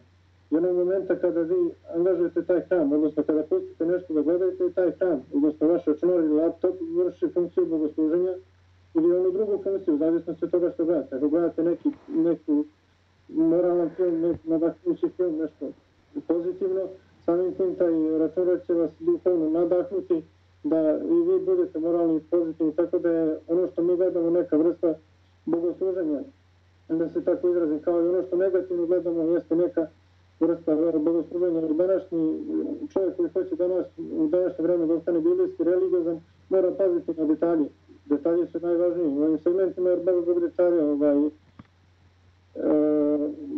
Jednog 0.51 0.77
momenta 0.77 1.17
kada 1.17 1.41
vi 1.41 1.71
angažujete 1.95 2.45
taj 2.45 2.61
hram, 2.61 2.93
odnosno 2.93 3.23
kada 3.23 3.43
pustite 3.43 3.87
nešto 3.87 4.15
da 4.15 4.23
gledate 4.23 4.67
i 4.67 4.73
taj 4.73 4.91
hram, 4.91 5.23
odnosno 5.35 5.69
vaš 5.69 5.85
računar 5.85 6.17
ili 6.17 6.35
laptop 6.35 6.75
vrši 6.97 7.29
funkciju 7.35 7.67
bogosluženja 7.67 8.35
ili 8.95 9.17
onu 9.17 9.31
drugu 9.31 9.63
funkciju, 9.63 9.99
zavisno 9.99 10.35
se 10.35 10.51
toga 10.51 10.71
što 10.75 10.85
gledate. 10.85 11.17
Ako 11.17 11.29
gledate 11.29 11.63
neki, 11.63 11.91
neki 12.09 12.65
moralan 13.29 13.91
film, 13.97 14.21
neki 14.21 14.51
nadahnući 14.51 15.09
film, 15.17 15.37
nešto 15.37 15.73
pozitivno, 16.27 16.89
samim 17.25 17.55
tim 17.55 17.75
taj 17.75 18.19
računar 18.19 18.59
će 18.67 18.75
vas 18.75 18.91
duhovno 19.01 19.51
nadahnuti 19.51 20.23
da 20.65 20.99
i 21.11 21.31
vi 21.31 21.45
budete 21.45 21.79
moralni 21.79 22.17
i 22.17 22.21
pozitivni, 22.31 22.73
tako 22.75 22.99
da 22.99 23.11
je 23.11 23.39
ono 23.49 23.67
što 23.73 23.83
mi 23.83 23.97
gledamo 23.97 24.31
neka 24.31 24.57
vrsta 24.57 24.95
bogosluženja 25.47 26.21
da 26.89 27.09
se 27.09 27.25
tako 27.25 27.49
izrazim, 27.49 27.83
kao 27.83 28.03
i 28.03 28.09
ono 28.09 28.23
što 28.23 28.37
negativno 28.37 28.87
gledamo 28.87 29.23
jeste 29.23 29.57
neka 29.57 29.87
vrsta 30.41 30.75
bogosluženja, 30.99 31.61
današnji 31.61 32.41
čovjek 32.93 33.17
koji 33.17 33.29
hoće 33.29 33.57
danas, 33.57 33.87
u 33.99 34.29
današnje 34.29 34.63
vreme 34.63 34.87
da 34.87 34.95
ostane 34.95 35.21
biblijski 35.21 35.65
religiozan, 35.65 36.21
mora 36.50 36.71
paziti 36.71 37.21
na 37.21 37.26
detalje. 37.26 37.69
Detalji 38.04 38.47
su 38.47 38.61
najvažniji. 38.61 39.07
U 39.07 39.23
ovim 39.23 39.38
segmentima, 39.38 39.90
jer 39.90 40.00
bez 40.04 40.23
zbog 40.23 40.40
detalja, 40.40 40.85
ovaj, 40.85 41.26
e, 41.26 41.30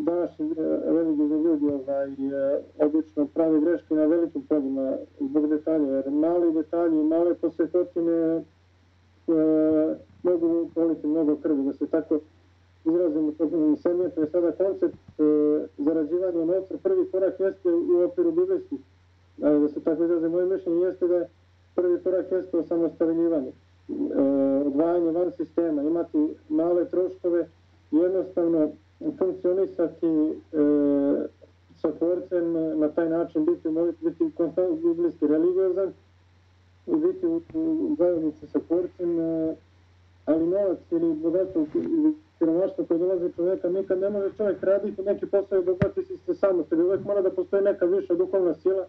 današnji 0.04 0.54
religiozni 0.84 1.42
ljudi 1.42 1.66
ovaj, 1.66 2.08
e, 2.08 2.61
obično 2.78 3.26
pravi 3.26 3.61
greške 3.61 3.94
na 3.94 4.04
velikim 4.04 4.42
poljima 4.42 4.92
zbog 5.20 5.49
detalja, 5.49 5.88
jer 5.96 6.11
mali 6.11 6.52
detalji, 6.52 7.04
male 7.04 7.34
posvetotine 7.34 8.12
e, 8.12 8.42
mogu 10.22 10.70
politi 10.75 11.06
mnogo 11.06 11.37
krvi, 11.37 11.64
da 11.64 11.72
se 11.72 11.87
tako 11.87 12.18
izrazim 12.84 13.28
u 13.28 13.76
segmentu 13.76 14.20
je 14.20 14.26
sada 14.26 14.52
koncept 14.52 14.96
e, 15.18 15.22
zarađivanja 15.78 16.44
novca. 16.44 16.75
Prvi 16.82 17.11
korak 17.11 17.40
jeste 17.40 17.68
u 17.72 18.04
okviru 18.04 18.32
biblijskih, 18.32 18.78
da 19.37 19.68
se 19.68 19.80
tako 19.80 20.04
izrazim, 20.04 20.30
moje 20.30 20.46
mišljenje 20.46 20.80
jeste 20.80 21.06
da 21.06 21.26
prvi 21.75 22.02
korak 22.02 22.33
jeste 22.33 22.57
osamostaljivanje, 22.59 23.49
e, 23.49 23.93
odvajanje 24.67 25.11
van 25.11 25.33
sistema, 25.37 25.83
imati 25.83 26.35
male 26.49 26.88
troškove, 26.88 27.49
jednostavno 27.91 28.71
funkcionisati 29.19 30.07
e, 30.07 30.33
sa 31.76 31.93
tvorcem, 31.99 32.52
na 32.79 32.88
taj 32.88 33.09
način 33.09 33.45
biti, 33.45 33.69
biti 34.00 34.31
konstantno 34.37 34.76
biblijski 34.76 35.26
religiozan 35.26 35.93
i 36.87 36.97
biti 36.97 37.26
u, 37.26 37.41
u 37.55 37.97
zajednici 37.99 38.47
sa 38.47 38.59
tvorcem, 38.69 39.21
e, 39.21 39.57
ali 40.26 40.47
novac 40.47 40.79
ili 40.91 41.14
bogatstvo 41.14 41.67
ili 41.75 42.14
siromaštvo 42.38 42.85
koje 42.85 42.99
dolazi 42.99 43.33
čoveka, 43.37 43.69
nikad 43.69 43.99
ne 43.99 44.11
može 44.11 44.37
čovjek 44.37 44.62
raditi 44.62 45.02
neki 45.02 45.26
posao 45.26 45.59
i 45.59 45.64
bogati 45.64 46.02
se 46.02 46.17
se 46.17 46.35
samostalno. 46.35 46.85
Uvek 46.85 47.05
mora 47.05 47.23
da 47.23 47.31
postoji 47.31 47.62
neka 47.62 47.87
viša 47.87 48.14
duhovna 48.14 48.55
sila 48.55 48.87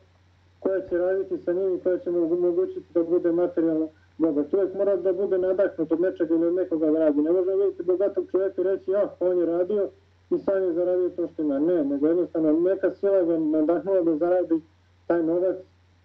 koja 0.63 0.88
će 0.89 0.98
raditi 0.98 1.38
sa 1.38 1.53
njim 1.53 1.75
i 1.75 1.79
koja 1.79 1.98
će 1.98 2.12
mu 2.12 2.34
omogućiti 2.34 2.93
da 2.93 3.03
bude 3.03 3.32
materijalno 3.32 3.89
bogat. 4.17 4.53
Uvek 4.53 4.74
mora 4.74 4.96
da 4.96 5.13
bude 5.13 5.38
nadahnut 5.38 5.91
od 5.91 6.01
nečega 6.01 6.36
ili 6.36 6.48
od 6.48 6.53
nekoga 6.53 6.91
da 6.91 7.00
radi. 7.00 7.22
Ne 7.22 7.32
može 7.32 7.51
vidjeti 7.51 7.84
bogatog 7.84 8.25
čovjeka 8.32 8.62
i 8.62 8.63
reći, 8.63 8.91
ja, 8.91 9.15
on 9.20 9.39
je 9.39 9.46
radio 9.46 9.89
i 10.29 10.38
sam 10.38 10.63
je 10.63 10.74
zaradio 10.74 11.10
to 11.10 11.27
što 11.27 11.41
ima. 11.41 11.60
Ne, 11.60 11.86
nego 11.86 12.08
jednostavno 12.08 12.60
neka 12.60 12.91
sila 12.91 13.24
ga 13.24 13.38
nadahnula 13.38 14.01
da 14.01 14.17
zaradi 14.17 14.62
taj 15.08 15.24
novac 15.24 15.58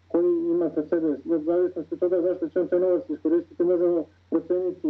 koji 0.08 0.26
ima 0.26 0.70
kod 0.70 0.88
sebe. 0.88 1.08
Od 1.34 1.42
zavisnosti 1.42 1.96
toga 1.96 2.20
zašto 2.20 2.48
će 2.48 2.60
on 2.60 2.68
taj 2.68 2.80
novac 2.80 3.10
iskoristiti, 3.10 3.64
možemo 3.64 4.04
proceniti 4.30 4.88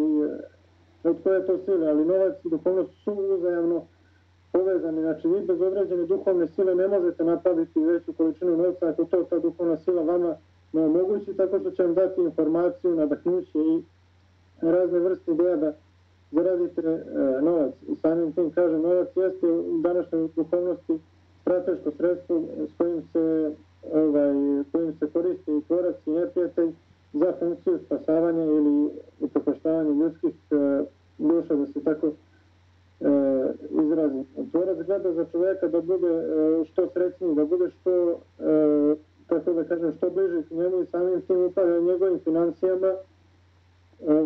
od 1.05 1.17
koje 1.23 1.47
to 1.47 1.59
sile, 1.65 1.89
ali 1.89 2.05
novac 2.05 2.45
i 2.45 2.51
duhovnost 2.51 2.91
su 3.05 3.13
uzajamno 3.13 3.87
povezani. 4.59 5.01
Znači, 5.01 5.29
vi 5.29 5.41
bez 5.47 5.61
određene 5.61 6.07
duhovne 6.07 6.49
sile 6.49 6.75
ne 6.75 6.89
možete 6.89 7.25
napraviti 7.25 7.81
veću 7.81 8.13
količinu 8.13 8.57
novca 8.57 8.89
ako 8.89 9.05
to 9.05 9.23
ta 9.23 9.39
duhovna 9.39 9.77
sila 9.77 10.03
vama 10.03 10.37
ne 10.73 10.85
omogući, 10.85 11.37
tako 11.37 11.59
što 11.59 11.71
će 11.71 11.83
vam 11.83 11.95
dati 11.95 12.21
informaciju, 12.21 12.95
nadahnuće 12.95 13.59
i 13.59 13.83
razne 14.61 14.99
vrste 14.99 15.33
ideja 15.33 15.57
da 15.57 15.73
zaradite 16.31 16.81
e, 16.81 17.03
novac. 17.43 17.75
I 17.89 17.97
samim 17.97 18.33
tim 18.33 18.51
kažem, 18.51 18.83
novac 18.83 19.09
jeste 19.17 19.47
u 19.47 19.81
današnjoj 19.81 20.29
duhovnosti 20.37 20.99
strateško 21.41 21.91
sredstvo 21.91 22.43
s 22.69 22.79
kojim 22.79 23.03
se, 23.13 23.53
ovaj, 23.93 24.33
kojim 24.73 24.93
se 24.99 25.07
koristi 25.13 25.57
i 25.57 25.63
tvorac 25.67 25.97
i 26.07 26.11
neprijatelj 26.11 26.71
za 27.13 27.33
funkciju 27.39 27.79
spasavanja 27.87 28.45
ili 28.45 28.91
upropaštavanja 29.21 29.91
ljudskih 29.91 30.35
e, 30.51 30.85
duša, 31.19 31.55
da 31.55 31.67
se 31.67 31.85
tako 31.85 32.13
e, 33.01 33.09
izrazi. 33.85 34.25
Tvorac 34.51 34.79
gleda 34.87 35.13
za 35.13 35.25
čoveka 35.25 35.69
da 35.69 35.81
bude 35.81 36.09
e, 36.09 36.65
što 36.65 36.89
srećniji, 36.89 37.35
da 37.35 37.45
bude 37.45 37.71
što, 37.71 38.21
e, 38.39 38.95
tako 39.27 39.53
da 39.53 39.65
kažem, 39.65 39.93
što 39.97 40.11
bliži 40.11 40.43
k 40.49 40.51
njemu 40.51 40.83
i 40.83 40.87
samim 40.87 41.21
tim 41.21 41.45
upravlja 41.45 41.81
njegovim 41.81 42.19
financijama, 42.25 42.93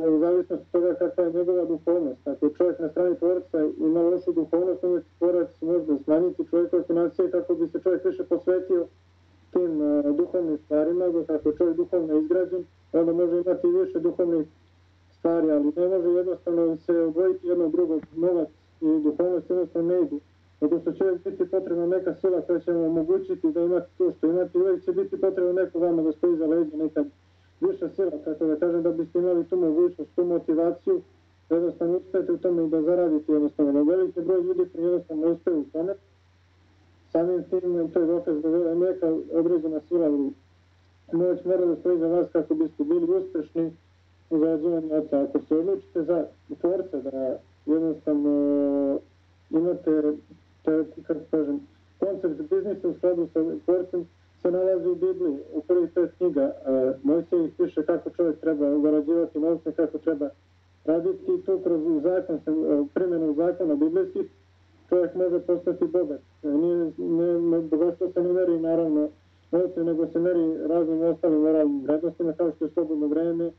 u 0.08 0.18
zavisnosti 0.18 0.72
toga 0.72 0.94
kakva 0.94 1.24
je 1.24 1.32
njegova 1.32 1.64
duhovnost. 1.64 2.28
Ako 2.28 2.48
čovjek 2.48 2.78
na 2.78 2.88
strani 2.88 3.16
tvorca 3.16 3.58
ima 3.78 4.02
lošu 4.02 4.32
duhovnost, 4.32 4.84
onda 4.84 5.00
tvorac 5.18 5.48
može 5.60 5.86
da 5.86 5.98
smanjiti 6.04 6.46
čovjekove 6.50 6.82
financije 6.82 7.30
kako 7.30 7.54
bi 7.54 7.68
se 7.68 7.80
čovjek 7.80 8.04
više 8.04 8.24
posvetio 8.24 8.86
tim 9.52 9.80
uh, 9.80 10.16
duhovnim 10.16 10.58
stvarima, 10.58 11.08
dok 11.08 11.30
ako 11.30 11.48
je 11.48 11.56
čovjek 11.56 11.76
duhovno 11.76 12.18
izgrađen, 12.18 12.64
onda 12.92 13.12
može 13.12 13.40
imati 13.40 13.66
više 13.66 13.98
duhovnih 13.98 14.46
stvari, 15.18 15.50
ali 15.50 15.72
ne 15.76 15.88
može 15.88 16.08
jednostavno 16.08 16.76
se 16.76 16.98
odvojiti 16.98 17.46
jedno 17.46 17.68
drugo, 17.68 18.00
novac 18.16 18.48
i 18.82 19.02
duhovnost 19.02 19.50
jednostavno 19.50 19.88
ne 19.88 20.00
idu. 20.02 20.20
Zato 20.60 20.80
što 20.80 20.92
će 20.92 21.04
uvijek 21.04 21.24
biti 21.24 21.50
potrebna 21.50 21.86
neka 21.86 22.14
sila 22.14 22.40
koja 22.40 22.60
će 22.60 22.72
vam 22.72 22.84
omogućiti 22.84 23.52
da 23.52 23.60
imate 23.60 23.88
to 23.98 24.12
što 24.18 24.26
imate, 24.26 24.58
uvijek 24.58 24.84
će 24.84 24.92
biti 24.92 25.20
potrebno 25.20 25.52
neko 25.52 25.78
vama 25.78 26.02
da 26.02 26.12
stoji 26.12 26.36
za 26.36 26.46
leđa, 26.46 26.76
neka 26.76 27.04
viša 27.60 27.88
sila, 27.88 28.10
kako 28.24 28.46
da 28.46 28.56
kažem, 28.56 28.82
da 28.82 28.90
biste 28.90 29.18
imali 29.18 29.44
tu 29.44 29.56
mogućnost, 29.56 30.10
tu 30.16 30.24
motivaciju, 30.24 31.00
da 31.48 31.54
jednostavno 31.54 31.96
uspete 31.96 32.32
u 32.32 32.38
tome 32.38 32.64
i 32.64 32.68
da 32.68 32.82
zaradite 32.82 33.32
jednostavno. 33.32 33.72
Da 33.72 33.82
veliki 33.82 34.20
broj 34.20 34.42
ljudi 34.42 34.70
koji 34.72 34.84
jednostavno 34.84 35.26
ne 35.26 35.32
uspeju 35.32 35.60
u 35.60 35.64
tome, 35.72 35.94
samim 37.12 37.44
tim 37.50 37.90
to 37.92 38.00
je 38.00 38.06
dokaz 38.06 38.42
da 38.42 38.48
je 38.48 38.74
neka 38.74 39.06
određena 39.32 39.80
sila 39.88 40.06
ili 40.06 40.32
moć 41.12 41.44
mora 41.44 41.66
da 41.66 41.76
stoji 41.76 41.98
za 41.98 42.06
vas 42.08 42.28
kako 42.32 42.54
biste 42.54 42.84
bili 42.84 43.16
uspešni 43.16 43.72
u 44.30 44.38
zarađivanju 44.38 44.94
oca. 44.94 45.22
Ako 45.22 45.40
se 45.40 45.56
odlučite 45.56 46.02
za 46.02 46.26
tvorca 46.60 47.00
da 47.00 47.38
jednostavno 47.66 48.98
imate, 49.50 50.02
te, 50.64 50.84
kako 51.06 51.20
kažem, 51.30 51.60
koncept 51.98 52.40
biznisa 52.50 52.88
u 52.88 52.94
skladu 52.94 53.28
sa 53.32 53.40
tvorcem 53.64 54.06
se 54.42 54.50
nalazi 54.50 54.88
u 54.88 54.94
Bibliji, 54.94 55.38
u 55.52 55.60
prvih 55.60 55.90
pet 55.94 56.10
knjiga. 56.18 56.52
Mojsej 57.02 57.50
piše 57.58 57.82
kako 57.86 58.10
čovjek 58.10 58.40
treba 58.40 58.78
zarađivati 58.78 59.38
novce, 59.38 59.72
kako 59.72 59.98
treba 59.98 60.28
raditi 60.84 61.32
i 61.34 61.42
to 61.42 61.60
kroz 61.64 61.80
zakon, 62.02 62.40
primjenu 62.94 63.34
zakona 63.34 63.74
biblijskih, 63.74 64.26
čovjek 64.88 65.14
može 65.14 65.40
postati 65.40 65.84
bogat. 65.84 66.20
Nije, 66.42 66.92
ne, 66.98 67.60
bogatstvo 67.60 68.10
se 68.14 68.22
ne 68.22 68.32
meri 68.32 68.60
naravno 68.60 69.08
novce, 69.50 69.84
nego 69.84 70.06
se 70.06 70.18
meri 70.18 70.56
raznim 70.68 71.02
ostalim 71.02 71.40
moralnim 71.40 71.82
vrednostima, 71.82 72.32
kao 72.32 72.52
što 72.56 72.64
je 72.64 72.70
slobodno 72.70 73.06
vreme 73.06 73.50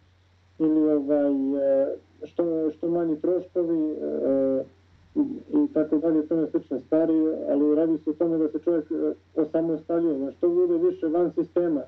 ili 0.59 0.91
ovaj, 0.91 1.31
e, 1.31 1.95
što, 2.23 2.71
što 2.71 2.87
manji 2.87 3.21
troškovi 3.21 3.91
e, 3.91 4.63
i 5.53 5.73
tako 5.73 5.97
dalje, 5.97 6.27
to 6.27 6.35
je 6.35 6.47
slične 6.47 6.79
stvari, 6.79 7.13
ali 7.49 7.75
radi 7.75 7.97
se 7.97 8.09
o 8.09 8.13
tome 8.13 8.37
da 8.37 8.49
se 8.49 8.59
čovjek 8.59 8.91
e, 8.91 9.13
osamostaljuje, 9.35 10.19
na 10.19 10.31
što 10.31 10.49
bude 10.49 10.77
više 10.77 11.07
van 11.07 11.31
sistema. 11.35 11.81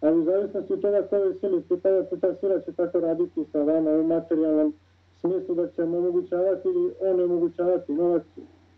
Ali 0.00 0.18
u 0.18 0.24
zavisnosti 0.24 0.72
od 0.72 0.80
toga 0.80 1.02
koje 1.10 1.34
sili 1.34 1.62
pripadate, 1.62 2.16
ta 2.16 2.34
sila 2.34 2.60
će 2.60 2.72
tako 2.72 3.00
raditi 3.00 3.44
sa 3.52 3.62
vama 3.62 3.90
u 3.90 4.04
materijalnom 4.04 4.74
smislu 5.20 5.54
da 5.54 5.68
će 5.68 5.82
omogućavati 5.82 6.68
ili 6.68 6.92
onemogućavati 7.00 7.92
novac 7.92 8.22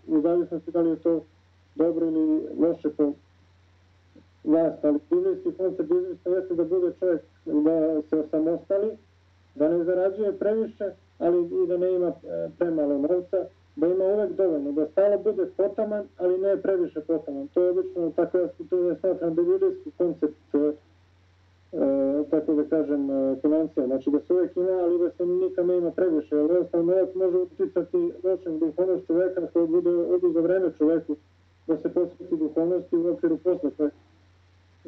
u 0.06 0.20
zavisnosti 0.20 0.70
da 0.70 0.80
li 0.80 0.90
je 0.90 0.96
to 0.96 1.24
dobro 1.74 2.06
ili 2.06 2.42
loše 2.58 2.90
po 2.96 3.12
vlast, 4.44 4.84
ali 4.84 4.98
biblijski 5.10 5.52
koncept 5.52 5.88
biznisa 5.88 6.30
jeste 6.30 6.54
da 6.54 6.64
bude 6.64 6.92
čovjek 6.98 7.22
da 7.44 8.02
se 8.02 8.16
osamostali, 8.16 8.96
da 9.54 9.68
ne 9.68 9.84
zarađuje 9.84 10.38
previše, 10.38 10.90
ali 11.18 11.64
i 11.64 11.66
da 11.66 11.76
ne 11.76 11.94
ima 11.94 12.08
e, 12.08 12.48
premalo 12.58 12.98
novca 12.98 13.46
da 13.76 13.86
ima 13.86 14.04
uvek 14.04 14.32
dovoljno, 14.32 14.72
da 14.72 14.86
stalo 14.86 15.18
bude 15.18 15.46
potaman, 15.56 16.04
ali 16.18 16.38
ne 16.38 16.62
previše 16.62 17.00
potaman. 17.00 17.48
To 17.48 17.62
je 17.62 17.70
obično, 17.70 18.12
tako 18.16 18.38
ja, 18.38 18.48
to 18.70 18.76
je 18.76 18.96
smatram 18.96 19.34
biblijski 19.34 19.90
koncept, 19.98 20.54
e, 20.54 20.72
tako 22.30 22.54
da 22.54 22.64
kažem, 22.64 23.10
e, 23.10 23.36
financija. 23.40 23.86
Znači 23.86 24.10
da 24.10 24.20
se 24.20 24.32
uvek 24.32 24.56
ima, 24.56 24.78
ali 24.82 24.98
da 24.98 25.10
se 25.10 25.26
nikad 25.26 25.66
ne 25.66 25.76
ima 25.76 25.90
previše, 25.90 26.36
jer 26.36 26.50
jednostavno 26.50 26.92
novac 26.92 27.14
može 27.14 27.36
uticati 27.36 28.12
lošem 28.24 28.58
duhovnost 28.58 29.06
čoveka 29.06 29.46
koji 29.52 29.66
bude 29.66 29.90
oduza 29.90 30.40
vreme 30.40 30.72
čoveku 30.78 31.16
da 31.66 31.76
se 31.76 31.88
posveti 31.88 32.36
duhovnosti 32.36 32.96
u 32.96 33.12
okviru 33.12 33.38
posla 33.38 33.70
koje 33.76 33.90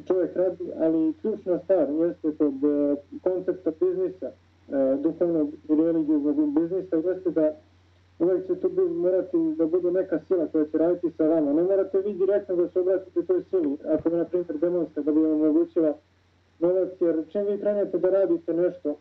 čovjek 0.07 0.37
radi, 0.37 0.65
ali 0.81 1.15
ključna 1.21 1.59
stvar 1.59 1.89
jeste 1.91 2.37
kod 2.39 2.55
e, 2.65 2.97
koncepta 3.23 3.71
biznisa, 3.81 4.27
e, 4.27 4.46
duhovnog 4.99 5.49
i 5.69 5.75
religijnog 5.75 6.55
biznisa, 6.55 6.97
jeste 6.97 7.31
da 7.31 7.53
uvek 8.19 8.47
će 8.47 8.55
tu 8.55 8.71
morati 8.91 9.55
da 9.59 9.67
bude 9.67 9.91
neka 9.91 10.21
sila 10.29 10.47
koja 10.47 10.65
će 10.65 10.79
raditi 10.79 11.11
sa 11.17 11.25
vama. 11.25 11.53
Ne 11.53 11.63
morate 11.63 12.01
vi 12.01 12.15
direktno 12.15 12.57
da 12.57 12.69
se 12.69 12.81
obratite 12.81 13.23
toj 13.23 13.43
sili, 13.51 13.77
ako 13.89 14.09
je, 14.09 14.17
na 14.17 14.25
primjer, 14.25 14.59
demonska, 14.59 15.01
da 15.01 15.13
bi 15.13 15.21
vam 15.21 15.33
omogućila 15.33 15.95
novac, 16.59 16.89
jer 17.01 17.25
čim 17.29 17.47
vi 17.47 17.61
krenete 17.61 17.99
da 17.99 18.11
radite 18.11 18.55
nešto, 18.55 18.97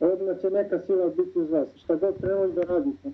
odmah 0.00 0.40
će 0.40 0.50
neka 0.50 0.80
sila 0.86 1.08
biti 1.08 1.38
uz 1.38 1.50
vas. 1.50 1.68
Šta 1.76 1.94
god 1.94 2.14
krenuli 2.20 2.52
da 2.52 2.62
radite. 2.62 3.10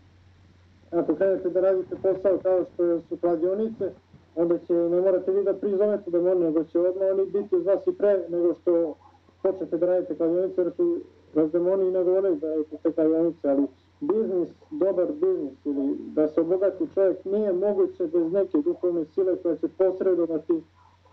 Ako 0.91 1.15
krenete 1.15 1.51
da 1.51 1.61
radite 1.61 1.97
posao 2.03 2.39
kao 2.43 2.65
što 2.75 3.01
su 3.01 3.17
kladionice, 3.17 3.91
onda 4.35 4.59
će, 4.59 4.75
ne 4.75 5.01
morate 5.01 5.33
vi 5.33 5.45
da 5.45 5.55
prizovete 5.55 6.11
demone, 6.11 6.47
nego 6.47 6.65
će 6.65 6.79
odmah 6.79 7.09
oni 7.13 7.27
biti 7.27 7.57
uz 7.57 7.67
vas 7.67 7.87
i 7.87 7.93
pre 7.93 8.25
nego 8.29 8.55
što 8.55 8.95
počnete 9.43 9.77
da 9.77 9.87
radite 9.87 10.15
kladionice, 10.15 10.61
jer 10.61 10.73
su 10.77 11.01
demoni 11.35 11.89
i 11.89 11.91
nagovorili 11.91 12.37
da 12.37 12.49
radite 12.49 12.77
te 12.83 12.93
kladionice, 12.93 13.49
ali 13.49 13.67
biznis, 14.01 14.49
dobar 14.71 15.07
biznis 15.13 15.67
ili 15.67 15.97
da 16.15 16.29
se 16.29 16.41
obogati 16.41 16.85
čovjek 16.95 17.25
nije 17.25 17.53
moguće 17.53 18.07
bez 18.07 18.33
neke 18.33 18.59
duhovne 18.59 19.05
sile 19.05 19.37
koja 19.37 19.57
će 19.57 19.69
posredovati 19.69 20.63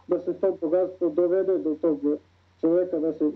da 0.07 0.19
se 0.19 0.33
to 0.33 0.57
bogatstvo 0.61 1.09
dovede 1.09 1.57
do 1.57 1.75
tog 1.81 1.99
čovjeka, 2.61 2.99
da 2.99 3.13
se 3.13 3.31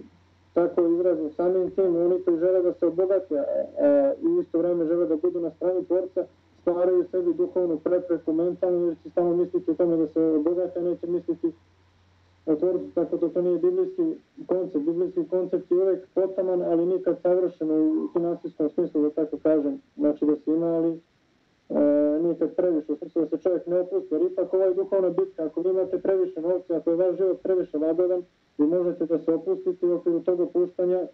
tako 0.53 0.87
izrazi. 0.87 1.29
Samim 1.35 1.71
tim, 1.71 1.95
oni 1.95 2.23
koji 2.23 2.39
žele 2.39 2.61
da 2.61 2.73
se 2.73 2.85
obogate 2.85 3.35
a, 3.37 4.13
i 4.21 4.41
isto 4.41 4.57
vreme 4.57 4.85
žele 4.85 5.07
da 5.07 5.15
budu 5.15 5.39
na 5.39 5.51
strani 5.51 5.85
tvorca, 5.85 6.25
stvaraju 6.61 7.05
sebi 7.11 7.33
duhovnu 7.33 7.79
prepreku 7.79 8.33
mentalnu, 8.33 8.85
jer 8.85 8.95
će 9.03 9.09
samo 9.09 9.35
misliti 9.35 9.71
o 9.71 9.73
tome 9.73 9.97
da 9.97 10.07
se 10.07 10.21
obogate, 10.21 10.81
neće 10.81 11.07
misliti 11.07 11.51
tvorcu, 12.55 12.91
tako 12.95 13.17
da 13.17 13.29
to 13.29 13.41
nije 13.41 13.57
biblijski 13.57 14.15
koncept. 14.47 14.85
Biblijski 14.85 15.27
koncept 15.29 15.71
je 15.71 15.77
uvek 15.77 16.07
potaman, 16.13 16.61
ali 16.61 16.85
nikad 16.85 17.21
savršen 17.21 17.71
u 17.71 18.09
finansijskom 18.13 18.69
smislu, 18.69 19.01
da 19.01 19.09
tako 19.09 19.37
kažem. 19.37 19.81
Znači 19.97 20.25
da 20.25 20.35
se 20.35 20.51
ima, 20.51 20.67
ali 20.67 20.99
e, 21.69 22.19
nikad 22.21 22.55
previše, 22.55 22.91
u 22.91 22.95
smislu 22.95 23.21
da 23.21 23.27
se 23.27 23.43
čovjek 23.43 23.67
ne 23.67 23.79
opusti, 23.79 24.13
jer 24.13 24.21
ipak 24.21 24.53
ova 24.53 24.65
je 24.65 24.73
duhovna 24.73 25.09
bitka, 25.09 25.45
ako 25.45 25.61
vi 25.61 25.69
imate 25.69 25.97
previše 25.97 26.41
novca, 26.41 26.77
ako 26.77 26.89
je 26.89 26.95
vaš 26.95 27.17
život 27.17 27.41
previše 27.43 27.77
lagodan, 27.77 28.23
vi 28.57 28.67
možete 28.67 29.05
da 29.05 29.19
se 29.19 29.33
opustite 29.33 29.85
u 29.85 29.93
okviru 29.93 30.19
tog 30.19 30.39
opuštanja 30.39 31.07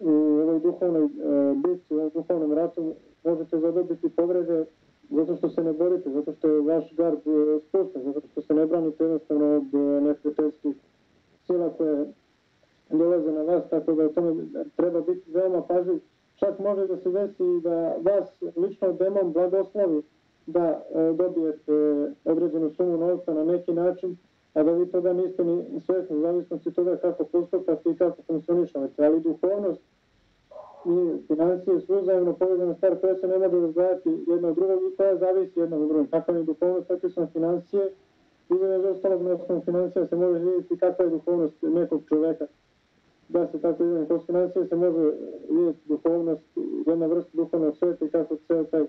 u 0.00 0.10
ovoj 0.42 0.60
duhovnoj 0.60 1.04
e, 1.04 1.08
bitci, 1.54 1.94
u 1.94 1.96
ovom 1.96 2.10
duhovnom 2.14 2.52
ratu, 2.52 2.94
možete 3.24 3.58
zadobiti 3.58 4.08
povrede 4.08 4.64
zato 5.10 5.36
što 5.36 5.48
se 5.48 5.64
ne 5.64 5.72
borite, 5.72 6.10
zato 6.10 6.32
što 6.32 6.48
je 6.48 6.60
vaš 6.60 6.94
gard 6.96 7.18
e, 7.26 7.60
spušten, 7.68 8.12
zato 8.12 8.28
što 8.28 8.40
se 8.42 8.54
ne 8.54 8.66
branite 8.66 9.04
jednostavno 9.04 9.56
od 9.56 9.74
e, 9.74 10.00
neprijateljskih 10.00 10.76
sila 11.46 11.70
koje 11.76 12.06
dolaze 12.90 13.32
na 13.32 13.42
vas, 13.42 13.68
tako 13.70 13.92
da 13.92 14.08
tome 14.08 14.44
treba 14.76 15.00
biti 15.00 15.30
veoma 15.32 15.62
pažljiv. 15.62 16.00
Čak 16.36 16.58
može 16.58 16.86
da 16.86 16.96
se 16.96 17.10
desi 17.10 17.60
da 17.62 17.96
vas 18.02 18.42
lično 18.56 18.92
demon 18.92 19.32
blagoslovi 19.32 20.02
da 20.46 20.84
e, 20.94 21.12
dobijete 21.12 21.72
određenu 22.24 22.70
sumu 22.70 22.96
novca 22.96 23.34
na 23.34 23.44
neki 23.44 23.72
način, 23.72 24.16
a 24.54 24.62
da 24.62 24.72
vi 24.72 24.90
toga 24.90 25.12
niste 25.12 25.44
ni 25.44 25.80
svesni, 25.80 26.20
zavisnosti 26.20 26.72
toga 26.72 26.96
kako 26.96 27.24
postupate 27.24 27.90
i 27.90 27.96
kako 27.96 28.22
funkcionišavate. 28.22 29.06
Ali 29.06 29.20
duhovnost 29.20 29.80
i 30.86 31.26
financije 31.26 31.80
su 31.80 31.98
uzajemno 31.98 32.32
povezane 32.32 32.74
stvar 32.74 33.00
koja 33.00 33.16
se 33.16 33.28
ne 33.28 33.38
može 33.38 33.60
razgledati 33.60 34.24
jedno 34.26 34.48
od 34.48 34.54
drugog 34.54 34.78
i 34.92 34.96
koja 34.96 35.16
zavisi 35.16 35.60
jedno 35.60 35.76
od 35.76 35.88
drugog. 35.88 36.06
Kakva 36.10 36.36
je 36.36 36.42
duhovnost, 36.42 36.88
kakve 36.88 37.10
su 37.10 37.26
financije, 37.32 37.92
između 38.50 38.88
ostalog 38.88 39.22
na 39.22 39.30
osnovu 39.30 39.62
financija 39.64 40.06
se 40.06 40.16
može 40.16 40.38
vidjeti 40.38 40.78
kakva 40.78 41.04
je 41.04 41.10
duhovnost 41.10 41.54
nekog 41.62 42.02
čoveka. 42.08 42.46
Da 43.28 43.46
se 43.46 43.60
tako 43.60 43.84
između, 43.84 44.06
kroz 44.06 44.26
financije 44.26 44.66
se 44.66 44.76
može 44.76 45.12
vidjeti 45.50 45.80
duhovnost, 45.88 46.42
jedna 46.86 47.06
vrsta 47.06 47.30
duhovnog 47.32 47.76
sveta 47.76 48.04
i 48.04 48.08
kako 48.08 48.36
ceo 48.36 48.64
taj 48.64 48.86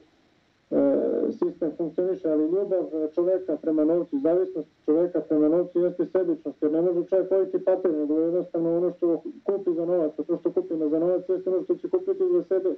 sistem 1.31 1.71
funkcioniše, 1.77 2.29
ali 2.29 2.43
ljubav 2.43 2.85
čoveka 3.15 3.57
prema 3.57 3.85
novcu, 3.85 4.19
zavisnost 4.19 4.69
čoveka 4.85 5.21
prema 5.21 5.47
novcu 5.47 5.79
jeste 5.79 6.05
sebičnost, 6.05 6.61
jer 6.61 6.71
ne 6.71 6.81
može 6.81 7.07
čovjek 7.09 7.31
voliti 7.31 7.63
pater, 7.65 7.91
nego 7.93 8.19
jednostavno 8.19 8.77
ono 8.77 8.91
što 8.91 9.23
kupi 9.43 9.73
za 9.73 9.85
novac, 9.85 10.19
a 10.19 10.23
to 10.23 10.37
što 10.37 10.51
kupi 10.51 10.77
za 10.77 10.99
novac 10.99 11.29
jeste 11.29 11.49
ono 11.49 11.63
što 11.63 11.75
će 11.75 11.89
kupiti 11.89 12.23
za 12.33 12.43
sebe. 12.43 12.69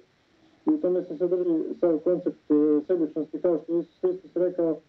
I 0.65 0.69
u 0.69 0.77
tome 0.77 1.03
se 1.03 1.17
sadrži 1.17 1.75
sad 1.79 2.03
koncept 2.03 2.51
e, 2.51 2.81
sebičnosti, 2.87 3.41
kao 3.41 3.59
što 3.63 3.77
Isus 3.79 4.01
Hristos 4.01 4.35
rekao, 4.35 4.79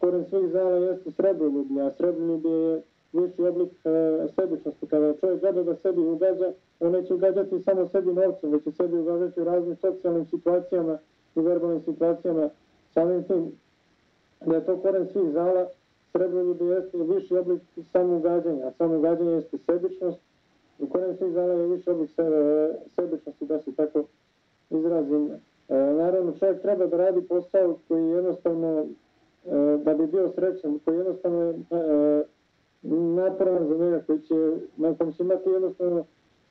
koren 0.00 0.24
svih 0.24 0.50
zala 0.50 0.76
jeste 0.76 1.10
srebroljublje, 1.10 1.82
a 1.82 1.90
srebroljublje 1.90 2.50
je 2.50 2.82
viši 3.12 3.42
oblik 3.42 3.72
e, 3.84 4.28
sebičnosti. 4.40 4.86
Kada 4.86 5.14
čovjek 5.16 5.40
gleda 5.40 5.62
da 5.62 5.76
sebi 5.76 6.00
ugađa, 6.00 6.52
on 6.80 6.92
neće 6.92 7.14
ugađati 7.14 7.62
samo 7.62 7.88
sebi 7.88 8.12
novcem, 8.12 8.50
već 8.50 8.64
će 8.64 8.72
sebi 8.72 8.98
ugađati 8.98 9.40
u 9.40 9.44
raznim 9.44 9.76
socijalnim 9.76 10.26
situacijama, 10.26 10.98
u 11.36 11.42
verbalnim 11.42 11.82
situacijama, 11.84 12.50
samim 12.94 13.24
tim 13.24 13.52
da 14.46 14.54
je 14.54 14.66
to 14.66 14.76
koren 14.76 15.06
svih 15.12 15.32
zala, 15.32 15.66
srebroljubi 16.12 16.64
jeste 16.64 16.98
viši 16.98 17.36
oblik 17.36 17.62
samougađanja, 17.92 18.66
a 18.66 18.72
samougađanje 18.78 19.32
jeste 19.32 19.58
sebičnost, 19.58 20.20
i 20.78 20.88
koren 20.88 21.16
svih 21.16 21.32
zala 21.32 21.52
je 21.52 21.66
viši 21.66 21.90
oblik 21.90 22.10
sebičnosti, 22.94 23.46
da 23.46 23.58
se 23.58 23.74
tako 23.74 24.04
izrazim. 24.70 25.30
E, 25.68 25.74
naravno, 25.76 26.32
čovjek 26.38 26.62
treba 26.62 26.86
da 26.86 26.96
radi 26.96 27.20
posao 27.20 27.78
koji 27.88 28.08
jednostavno, 28.08 28.86
e, 29.46 29.78
da 29.84 29.94
bi 29.94 30.06
bio 30.06 30.28
srećan, 30.28 30.78
koji 30.84 30.96
jednostavno 30.96 31.42
je 31.42 31.54
e, 31.70 32.24
naporan 32.92 33.68
za 33.68 33.76
njega, 33.76 34.02
koji 34.06 34.20
će, 34.20 34.56
na 34.76 34.94
kom 34.94 35.12
će 35.12 35.22
imati 35.22 35.50
jednostavno 35.50 36.04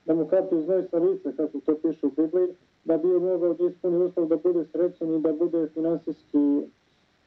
da 0.05 0.13
mu 0.13 0.25
kapi 0.25 0.61
znoj 0.61 0.83
sa 0.91 0.97
lice, 0.97 1.35
kako 1.37 1.59
to 1.65 1.75
piše 1.81 2.07
u 2.07 2.09
Bibliji, 2.09 2.47
da 2.85 2.97
bi 2.97 3.07
mogao 3.07 3.53
da 3.53 3.65
ispuni 3.65 4.05
uslov 4.05 4.27
da 4.27 4.35
bude 4.35 4.65
srećan 4.71 5.15
i 5.15 5.21
da 5.21 5.33
bude 5.33 5.67
finansijski 5.73 6.61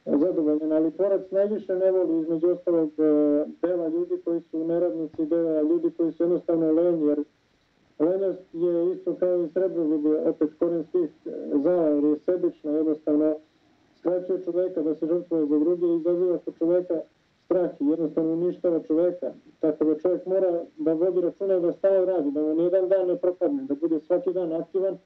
zadovoljan, 0.05 0.71
ali 0.71 0.91
porac 0.91 1.31
najviše 1.31 1.75
ne 1.75 1.91
voli 1.91 2.21
između 2.21 2.49
ostalog 2.49 2.89
e, 2.97 3.45
dela 3.61 3.87
ljudi 3.87 4.21
koji 4.25 4.41
su 4.41 4.63
neradnici, 4.67 5.25
dela 5.25 5.61
ljudi 5.61 5.91
koji 5.97 6.11
su 6.11 6.23
jednostavno 6.23 6.71
lenji, 6.71 7.07
jer 7.07 7.23
lenjost 7.99 8.43
je 8.53 8.93
isto 8.93 9.15
kao 9.15 9.43
i 9.43 9.49
srebroljublje, 9.49 10.17
opet 10.29 10.49
koren 10.59 10.83
svih 10.91 11.09
zala, 11.63 11.87
jer 11.87 12.03
je 12.03 12.19
sebično, 12.25 12.71
jednostavno 12.71 13.35
skraćuje 13.99 14.43
čoveka 14.43 14.81
da 14.81 14.95
se 14.95 15.05
žrtvuje 15.05 15.45
za 15.45 15.59
druge 15.59 15.87
i 15.87 15.95
izaziva 15.95 16.37
kod 16.37 16.57
čoveka 16.57 17.01
strah 17.45 17.71
i 17.79 17.85
jednostavno 17.85 18.33
uništava 18.33 18.79
čoveka. 18.87 19.31
Tako 19.59 19.83
da 19.83 19.99
čovjek 19.99 20.25
mora 20.25 20.63
da 20.77 20.93
vodi 20.93 21.21
računa 21.21 21.59
da 21.59 21.73
stalo 21.73 22.05
radi, 22.05 22.31
da 22.31 22.41
mu 22.41 22.55
nijedan 22.55 22.89
dan 22.89 23.07
ne 23.07 23.17
propadne, 23.17 23.63
da 23.63 23.75
bude 23.75 23.99
svaki 23.99 24.33
dan 24.33 24.53
aktivan 24.53 24.97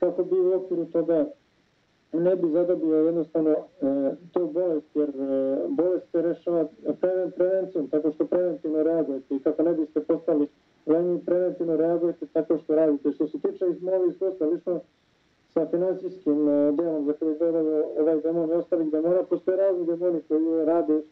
kako 0.00 0.24
bi 0.24 0.40
u 0.40 0.54
okviru 0.54 0.84
toga 0.84 1.26
ne 2.12 2.36
bi 2.36 2.50
zadobio 2.50 2.96
jednostavno 2.96 3.50
e, 3.50 3.56
tu 4.32 4.46
bolest, 4.46 4.86
jer 4.94 5.08
e, 5.08 5.58
bolest 5.68 6.10
se 6.10 6.22
rešava 6.22 6.66
preven, 7.00 7.30
prevencijom, 7.30 7.88
tako 7.88 8.12
što 8.12 8.26
preventivno 8.26 8.82
reagujete 8.82 9.34
i 9.34 9.40
kako 9.40 9.62
ne 9.62 9.74
biste 9.74 10.00
postali 10.00 10.48
lenji, 10.86 11.20
preventivno 11.26 11.76
reagujete 11.76 12.26
tako 12.32 12.58
što 12.58 12.74
radite. 12.74 13.12
Što 13.12 13.28
se 13.28 13.38
tiče 13.38 13.64
iz 13.70 13.82
mojeg 13.82 14.10
iskustva, 14.10 14.46
lično 14.46 14.80
sa 15.54 15.66
finansijskim 15.66 16.48
e, 16.48 16.72
delom 16.72 17.06
za 17.06 17.12
koji 17.12 17.34
je 17.40 17.84
ovaj 18.00 18.20
demon 18.20 18.50
i 18.50 18.52
ostalih 18.52 18.90
demona, 18.90 19.22
postoje 19.22 19.56
razni 19.56 19.86
demoni 19.86 20.20
koji 20.28 20.64
rade 20.64 20.94
e, 20.94 21.02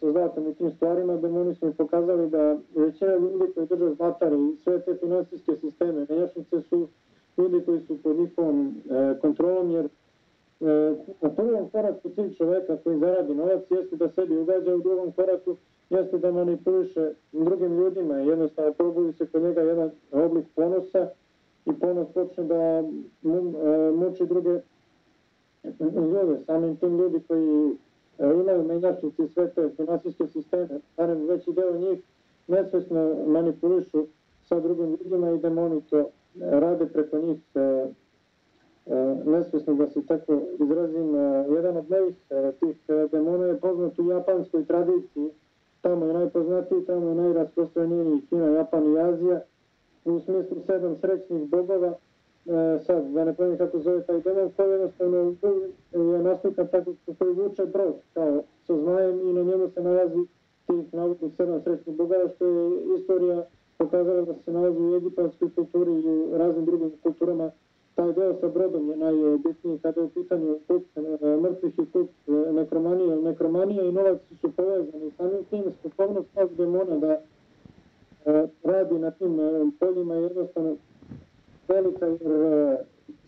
sa 0.00 0.12
zlatom 0.12 0.48
i 0.48 0.54
tim 0.54 0.70
stvarima, 0.70 1.16
demoni 1.16 1.54
su 1.54 1.66
mi 1.66 1.74
pokazali 1.74 2.30
da 2.30 2.56
većina 2.74 3.16
ljudi 3.16 3.52
koji 3.54 3.66
drže 3.66 3.94
zlatare 3.94 4.36
i 4.36 4.56
sve 4.56 4.80
te 4.80 4.94
finansijske 4.94 5.56
sisteme, 5.56 6.06
menjačnice 6.08 6.60
su 6.60 6.88
ljudi 7.38 7.64
koji 7.64 7.80
su 7.80 8.02
pod 8.02 8.16
njihovom 8.16 8.82
e, 8.90 9.18
kontrolom, 9.20 9.70
jer 9.70 9.84
e, 9.84 10.94
na 11.20 11.30
prvom 11.30 11.70
koraku 11.70 12.10
cilj 12.10 12.34
čoveka 12.34 12.76
koji 12.76 12.98
zaradi 12.98 13.34
novac 13.34 13.62
jeste 13.70 13.96
da 13.96 14.08
sebi 14.08 14.36
ugađa, 14.36 14.74
u 14.74 14.80
drugom 14.80 15.12
koraku 15.12 15.56
jeste 15.90 16.18
da 16.18 16.32
manipuliše 16.32 17.10
drugim 17.32 17.76
ljudima, 17.76 18.16
jednostavno 18.16 18.72
probudi 18.72 19.12
se 19.12 19.26
kod 19.26 19.42
njega 19.42 19.60
jedan 19.60 19.90
oblik 20.12 20.46
ponosa 20.54 21.08
i 21.66 21.72
ponos 21.72 22.08
počne 22.14 22.44
da 22.44 22.82
mu, 23.22 23.36
e, 23.36 23.90
muči 23.90 24.26
druge 24.26 24.60
ljude, 25.80 26.44
samim 26.46 26.76
tim 26.76 26.98
ljudi 26.98 27.20
koji 27.28 27.76
e, 28.18 28.40
imaju 28.40 28.64
menjačnici 28.64 29.28
sve 29.28 29.50
te 29.50 29.70
finansijske 29.76 30.26
sisteme, 30.26 30.80
barem 30.96 31.26
veći 31.26 31.52
deo 31.52 31.78
njih 31.78 31.98
nesvesno 32.46 33.24
manipulišu 33.26 34.06
sa 34.44 34.60
drugim 34.60 34.90
ljudima 34.90 35.30
i 35.30 35.38
demoni 35.38 35.80
to 35.90 36.10
rade 36.40 36.86
preko 36.86 37.18
njih 37.18 37.38
e, 37.54 37.86
nesvjesno 39.24 39.74
da 39.74 39.86
se 39.86 40.06
tako 40.06 40.42
izrazim, 40.60 41.14
jedan 41.54 41.76
od 41.76 41.90
mojih 41.90 42.16
tih 42.60 42.76
demona 43.12 43.46
je 43.46 43.60
poznat 43.60 43.98
u 43.98 44.10
japanskoj 44.10 44.64
tradiciji, 44.64 45.30
tamo 45.80 46.06
je 46.06 46.12
najpoznatiji, 46.12 46.84
tamo 46.86 47.08
je 47.08 47.14
najrasprostranjeniji 47.14 48.22
Kina, 48.28 48.46
Japan 48.46 48.94
i 48.94 48.98
Azija, 48.98 49.40
u 50.04 50.20
smislu 50.20 50.56
sedam 50.66 50.96
srećnih 50.96 51.48
bogova, 51.48 51.88
e, 52.46 52.78
sad, 52.86 53.10
da 53.12 53.24
ne 53.24 53.34
povijem 53.34 53.58
kako 53.58 53.78
zove 53.78 54.02
taj 54.02 54.20
demon, 54.20 54.50
koji 54.56 54.70
jednostavno 54.70 55.36
je 55.92 56.22
naslikan 56.22 56.68
tako 56.68 56.92
koji 57.18 57.32
vuče 57.32 57.66
brod, 57.66 57.94
kao 58.14 58.42
sa 58.66 58.76
zmajem 58.76 59.20
i 59.28 59.32
na 59.32 59.42
njemu 59.42 59.68
se 59.68 59.82
nalazi 59.82 60.26
tih 60.66 60.94
navodnih 60.94 61.32
sedam 61.36 61.60
srećnih 61.62 61.96
bogova, 61.96 62.28
što 62.28 62.46
je 62.46 62.70
istorija 62.98 63.46
pokazala 63.78 64.22
da 64.22 64.34
se 64.44 64.52
nalazi 64.52 64.78
u 64.78 64.96
egipatskoj 64.96 65.50
kulturi 65.54 65.92
i 65.92 66.08
u 66.08 66.38
raznim 66.38 66.64
drugim 66.64 66.92
kulturama. 67.02 67.50
Taj 67.94 68.12
deo 68.12 68.34
sa 68.40 68.48
brodom 68.48 68.90
je 68.90 68.96
najbitniji 68.96 69.78
kada 69.78 70.00
je 70.00 70.06
u 70.06 70.08
pitanju 70.08 70.58
kult 70.66 70.84
e, 70.96 71.00
mrtvih 71.36 71.78
i 71.78 71.86
kult 71.92 72.10
e, 72.26 72.52
nekromanije. 72.52 73.16
Nekromanija 73.16 73.84
i 73.84 73.92
novac 73.92 74.18
su 74.40 74.52
povezani. 74.56 75.10
Samim 75.16 75.44
tim 75.50 75.64
sposobnost 75.80 76.28
tog 76.34 76.54
demona 76.54 76.96
da 76.96 77.20
radi 78.62 78.98
na 78.98 79.10
tim 79.10 79.38
poljima 79.80 80.14
je 80.14 80.22
jednostavno 80.22 80.76
velika 81.68 82.06
jer 82.06 82.20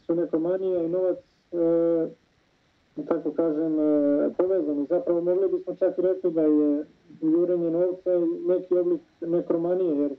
su 0.06 0.14
nekomanija 0.14 0.82
i 0.82 0.88
novac 0.88 1.18
tako 3.08 3.30
kažem, 3.30 3.76
povezani. 4.36 4.86
Zapravo 4.88 5.20
mogli 5.20 5.48
bismo 5.48 5.74
čak 5.74 5.98
i 5.98 6.02
rekli 6.02 6.30
da 6.30 6.42
je 6.42 6.84
jurenje 7.20 7.70
novca 7.70 8.10
neki 8.46 8.78
oblik 8.78 9.00
nekromanije, 9.20 9.96
jer 9.96 10.12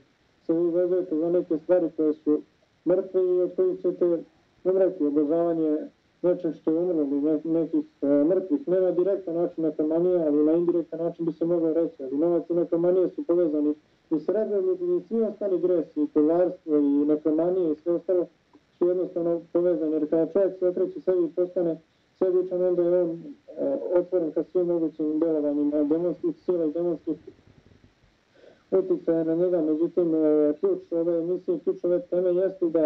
se 0.46 0.52
vi 0.52 0.70
vezujete 0.70 1.16
za 1.16 1.30
neke 1.30 1.58
stvari 1.58 1.90
koje 1.96 2.12
su 2.12 2.42
mrtve 2.86 3.20
i 3.26 3.40
od 3.40 3.56
kojih 3.56 3.80
ćete 3.80 4.22
umreti. 4.64 5.06
Obožavanje 5.06 5.78
nečeg 6.22 6.54
što 6.54 6.70
je 6.70 6.78
umrlo 6.78 7.02
ili 7.02 7.40
nekih 7.44 7.84
mrtvih. 8.02 8.68
Ne 8.68 8.80
na 8.80 8.90
direktan 8.90 9.34
način 9.34 9.64
nekromanije, 9.64 10.26
ali 10.26 10.44
na 10.44 10.52
indirektan 10.52 11.00
način 11.00 11.26
bi 11.26 11.32
se 11.32 11.44
moglo 11.44 11.72
reći. 11.72 12.02
Ali 12.02 12.16
novac 12.16 12.50
i 12.50 12.54
nekromanije 12.54 13.08
su 13.08 13.26
povezani 13.26 13.74
i 14.10 14.20
sredoljub 14.20 14.78
i 14.82 15.00
svi 15.08 15.22
ostali 15.22 15.60
gresi, 15.60 16.02
i 16.02 16.08
kovarstvo 16.14 16.76
i 16.76 17.04
nekromanije 17.06 17.72
i 17.72 17.76
sve 17.76 17.92
ostalo 17.92 18.26
su 18.78 18.86
jednostavno 18.86 19.40
povezani. 19.52 19.92
Jer 19.92 20.10
kada 20.10 20.32
čovjek 20.32 20.58
se 20.58 20.68
okreće 20.68 21.00
sebi 21.00 21.24
i 21.24 21.34
postane 21.36 21.76
sebičan, 22.18 22.62
onda 22.62 22.82
je 22.82 23.02
on 23.02 23.10
e, 23.10 23.78
otvoren 23.94 24.32
ka 24.32 24.44
svim 24.44 24.66
mogućim 24.66 25.18
delovanjima 25.18 25.82
demonskih 25.82 26.36
sila 26.44 26.64
i 26.64 26.72
demonskih 26.72 27.16
uticaja 28.70 29.24
na. 29.24 29.62
Međutim, 29.62 30.14
e, 30.14 30.54
ključ 30.60 30.92
ove 30.92 31.18
emisije, 31.18 31.58
ključ 31.64 31.84
ove 31.84 32.00
teme 32.00 32.30
jeste 32.30 32.66
da 32.66 32.82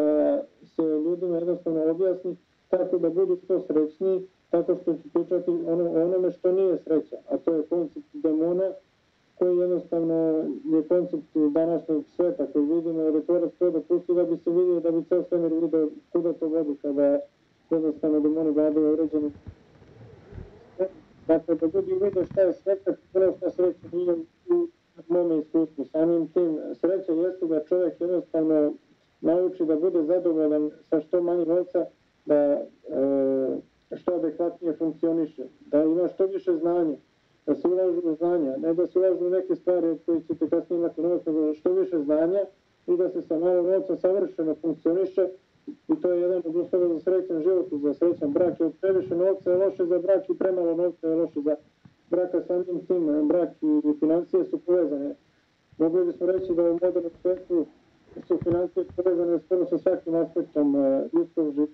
se 0.63 0.83
ljudima 0.83 1.37
jednostavno 1.37 1.91
objasni 1.91 2.37
kako 2.71 2.99
da 2.99 3.11
budu 3.11 3.37
što 3.45 3.61
srećniji, 3.61 4.27
tako 4.51 4.77
što 4.83 4.95
će 4.95 5.09
pričati 5.13 5.51
ono, 5.51 6.03
onome 6.05 6.31
što 6.31 6.53
nije 6.53 6.79
sreća, 6.79 7.17
a 7.29 7.37
to 7.37 7.55
je 7.55 7.63
koncept 7.63 8.07
demona, 8.13 8.71
koji 9.39 9.59
jednostavno 9.59 10.45
je 10.65 10.89
koncept 10.89 11.37
današnjeg 11.53 12.03
sveta 12.17 12.47
koji 12.53 12.65
vidimo, 12.65 13.01
jer 13.01 13.15
je 13.15 13.25
tvorac 13.25 13.53
to 13.59 13.71
da 13.71 13.81
pusti 13.81 14.15
da 14.15 14.25
bi 14.25 14.37
se 14.37 14.51
vidio, 14.51 14.81
da 14.81 14.91
bi 14.91 15.05
ceo 15.05 15.23
svemir 15.23 15.53
vidio 15.53 15.91
kuda 16.13 16.33
to 16.33 16.49
vodi 16.49 16.77
kada 16.83 17.21
jednostavno 17.71 18.21
demoni 18.21 18.51
vladaju 18.51 18.93
uređeni. 18.93 19.31
Dakle, 21.27 21.55
da 21.55 21.67
ljudi 21.67 21.93
vide 22.03 22.25
šta 22.25 22.41
je 22.41 22.53
sveta, 22.53 22.93
prvo 23.13 23.33
šta 23.37 23.51
sreća 23.51 23.87
nije 23.93 24.17
mome 25.09 25.39
iskustvu. 25.39 25.85
Samim 25.85 26.29
tim, 26.29 26.59
sreća 26.75 27.13
jeste 27.13 27.47
da 27.47 27.65
čovjek 27.65 28.01
jednostavno 28.01 28.75
nauči 29.21 29.65
da 29.65 29.77
bude 29.77 30.03
zadovoljan 30.03 30.71
sa 30.83 31.01
što 31.01 31.23
manje 31.23 31.47
novca, 31.47 31.87
da 32.27 32.35
e, 32.35 32.67
što 33.97 34.15
adekvatnije 34.15 34.77
funkcioniše, 34.77 35.45
da 35.67 35.83
ima 35.83 36.09
što 36.09 36.27
više 36.27 36.57
znanja, 36.57 36.97
da 37.47 37.55
se 37.55 37.69
ulažu 37.69 38.01
u 38.05 38.15
znanja, 38.15 38.57
ne 38.57 38.75
da 38.75 38.87
se 38.87 38.99
ulažu 38.99 39.27
u 39.27 39.31
neke 39.31 39.55
stvari 39.55 39.89
od 39.89 39.99
koje 40.07 40.21
ćete 40.21 40.49
kasnije 40.49 40.79
imati 40.79 41.03
novac, 41.03 41.27
nego 41.27 41.55
što 41.55 41.73
više 41.73 41.99
znanja 41.99 42.41
i 42.87 42.97
da 42.97 43.09
se 43.09 43.23
sa 43.23 43.39
malo 43.39 43.63
novca 43.63 43.97
savršeno 43.97 44.55
funkcioniše 44.55 45.29
i 45.67 46.01
to 46.01 46.13
je 46.13 46.21
jedan 46.21 46.43
od 46.45 46.57
uslova 46.57 46.89
za 46.89 47.01
srećan 47.01 47.43
život 47.43 47.67
za 47.83 47.95
srećan 47.95 48.33
brak, 48.33 48.61
jer 48.61 48.71
previše 48.81 49.17
novca 49.17 49.51
je 49.51 49.57
loše 49.57 49.85
za 49.87 49.99
brak 49.99 50.31
i 50.31 50.39
premalo 50.39 50.77
novca 50.77 51.09
je 51.09 51.15
loše 51.15 51.41
za 51.41 51.57
braka 52.15 52.43
samim 52.47 52.87
tim, 52.87 53.29
brak 53.29 53.51
i 53.63 53.99
financije 54.01 54.45
su 54.45 54.59
povezane. 54.59 55.15
Mogli 55.79 56.05
bismo 56.05 56.27
reći 56.27 56.55
da 56.55 56.63
u 56.63 56.73
modernom 56.73 57.11
svetu 57.23 57.67
su 58.27 58.39
financije 58.45 58.87
povezane 58.97 59.39
skoro 59.39 59.67
sa 59.67 59.79
svakim 59.79 60.15
aspektom 60.15 60.77
e, 60.77 61.09
ljudskog 61.13 61.53
života, 61.55 61.73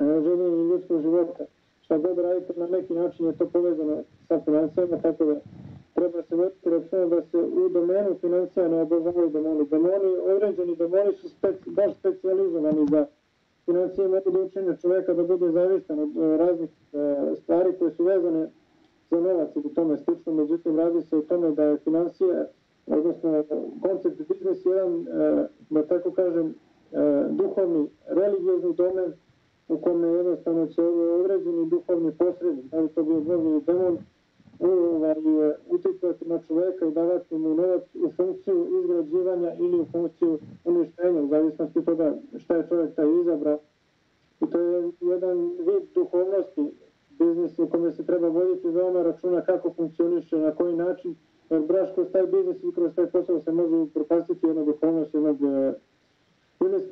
e, 0.00 0.04
življenja 0.04 0.62
ljudskog 0.70 1.02
života 1.02 1.44
šta 1.82 1.98
god 1.98 2.18
radite, 2.18 2.52
na 2.56 2.66
neki 2.66 2.94
način 2.94 3.26
je 3.26 3.32
to 3.32 3.46
povezano 3.46 4.02
sa 4.28 4.40
financijama, 4.40 4.96
tako 5.02 5.24
da 5.24 5.40
treba 5.94 6.22
se 6.22 6.36
voditi 6.36 6.70
računa 6.70 7.06
da 7.06 7.22
se 7.22 7.38
u 7.38 7.68
domenu 7.68 8.16
financija 8.20 8.68
ne 8.68 8.80
obožavaju 8.80 9.30
demoni. 9.30 9.66
Demoni, 9.66 10.16
određeni 10.34 10.76
demoni 10.76 11.12
su 11.12 11.28
speci, 11.28 11.70
baš 11.70 11.94
specializovani 11.94 12.86
za 12.90 13.06
financije 13.64 14.08
mogu 14.08 14.30
da 14.66 14.76
čoveka 14.76 15.14
da 15.14 15.22
bude 15.22 15.50
zavistan 15.50 15.98
od 15.98 16.16
e, 16.16 16.36
raznih 16.36 16.70
stvari 17.42 17.72
koje 17.78 17.90
su 17.90 18.04
vezane 18.04 18.48
za 19.12 19.20
novac 19.20 19.56
i 19.56 19.74
tome 19.74 19.96
slično, 19.96 20.32
međutim 20.32 20.76
radi 20.76 21.02
se 21.02 21.16
o 21.16 21.22
tome 21.22 21.50
da 21.50 21.64
je 21.64 21.78
financije, 21.78 22.46
odnosno 22.86 23.44
koncept 23.82 24.28
biznis 24.28 24.66
jedan, 24.66 25.06
e, 25.08 25.46
da 25.70 25.86
tako 25.86 26.10
kažem, 26.10 26.54
duhovni, 27.30 27.88
religiozni 28.06 28.74
domen 28.74 29.12
u 29.68 29.78
kome 29.78 30.08
jednostavno 30.08 30.66
će 30.66 30.82
određeni 30.82 31.68
duhovni 31.70 32.12
posrednik, 32.12 32.64
da 32.64 32.80
li 32.80 32.88
to 32.88 33.02
bio 33.02 33.20
Bog 33.20 33.44
ili 33.44 33.60
demon, 33.60 33.98
ovaj, 34.60 35.14
uticati 35.68 36.28
na 36.28 36.38
čoveka 36.38 36.86
i 36.86 36.92
davati 36.92 37.34
mu 37.34 37.54
novac 37.54 37.82
u 37.94 38.10
funkciju 38.16 38.66
izgrađivanja 38.80 39.54
ili 39.58 39.80
u 39.80 39.86
funkciju 39.92 40.38
uništenja, 40.64 41.22
u 41.22 41.28
zavisnosti 41.28 41.84
toga 41.84 42.14
šta 42.36 42.56
je 42.56 42.66
čovjek 42.68 42.94
taj 42.94 43.06
izabrao. 43.20 43.58
I 44.40 44.50
to 44.50 44.58
je 44.58 44.92
jedan 45.00 45.38
vid 45.58 45.82
duhovnosti, 45.94 46.72
biznis 47.24 47.58
u 47.58 47.68
kome 47.68 47.92
se 47.92 48.06
treba 48.06 48.28
voditi 48.28 48.68
veoma 48.68 49.02
računa 49.02 49.40
kako 49.40 49.72
funkcioniše, 49.72 50.36
na 50.38 50.54
koji 50.54 50.76
način, 50.76 51.14
jer 51.50 51.60
braš 51.60 51.88
kroz 51.94 52.06
taj 52.12 52.26
biznis 52.26 52.62
i 52.62 52.72
kroz 52.74 52.94
taj 52.94 53.06
posao 53.06 53.40
se 53.40 53.52
može 53.52 53.92
propastiti 53.94 54.46
jedna 54.46 54.64
duhovnost 54.64 55.14
jednog 55.14 55.40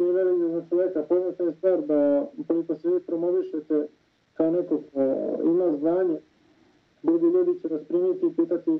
je 0.00 0.12
veliki 0.12 0.52
za 0.52 0.64
čoveka. 0.68 1.02
Poznata 1.02 1.44
je 1.44 1.52
stvar 1.52 1.80
da 1.86 2.30
ukoliko 2.38 2.74
se 2.74 2.90
vi 2.90 3.00
promovišete 3.00 3.86
kao 4.34 4.50
neko 4.50 4.78
ko 4.78 5.00
ima 5.44 5.76
znanje, 5.76 6.18
drugi 7.02 7.26
ljudi 7.26 7.60
će 7.60 7.68
vas 7.68 7.84
primiti 7.84 8.26
i 8.26 8.36
pitati 8.36 8.78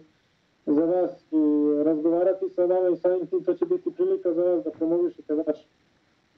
za 0.67 0.85
vas 0.85 1.33
i 1.33 1.75
razgovarati 1.83 2.49
sa 2.49 2.65
vama 2.65 2.89
i 2.89 2.97
samim 2.97 3.27
tim 3.27 3.45
to 3.45 3.55
će 3.55 3.67
biti 3.67 3.91
prilika 3.97 4.33
za 4.33 4.43
vas 4.43 4.65
da 4.65 4.71
promovišete 4.71 5.35
vaš 5.35 5.69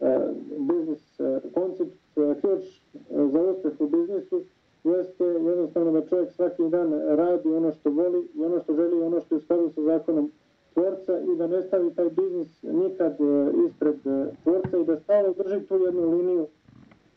e, 0.01 0.19
biznis 0.59 1.21
e, 1.21 1.41
koncept, 1.55 1.99
e, 2.17 2.35
ključ 2.41 2.65
e, 2.65 3.01
za 3.33 3.43
uspeh 3.43 3.73
u 3.81 3.89
biznisu 3.89 4.43
jeste 4.85 5.25
jednostavno 5.25 5.93
da 5.93 6.07
čovjek 6.07 6.33
svaki 6.33 6.63
dan 6.69 6.93
radi 6.93 7.49
ono 7.49 7.73
što 7.73 7.91
voli 7.91 8.29
i 8.35 8.45
ono 8.45 8.61
što 8.63 8.75
želi 8.75 8.99
i 8.99 9.03
ono 9.03 9.21
što 9.21 9.35
je 9.35 9.39
u 9.39 9.41
skladu 9.41 9.71
sa 9.75 9.83
zakonom 9.83 10.33
tvorca 10.75 11.19
i 11.19 11.37
da 11.37 11.47
ne 11.47 11.63
stavi 11.63 11.95
taj 11.95 12.11
biznis 12.11 12.63
nikad 12.63 13.13
e, 13.13 13.53
ispred 13.67 14.07
e, 14.07 14.27
tvorca 14.43 14.79
i 14.79 14.85
da 14.85 14.97
stalno 14.97 15.33
drži 15.33 15.67
tu 15.67 15.77
jednu 15.77 16.11
liniju 16.11 16.47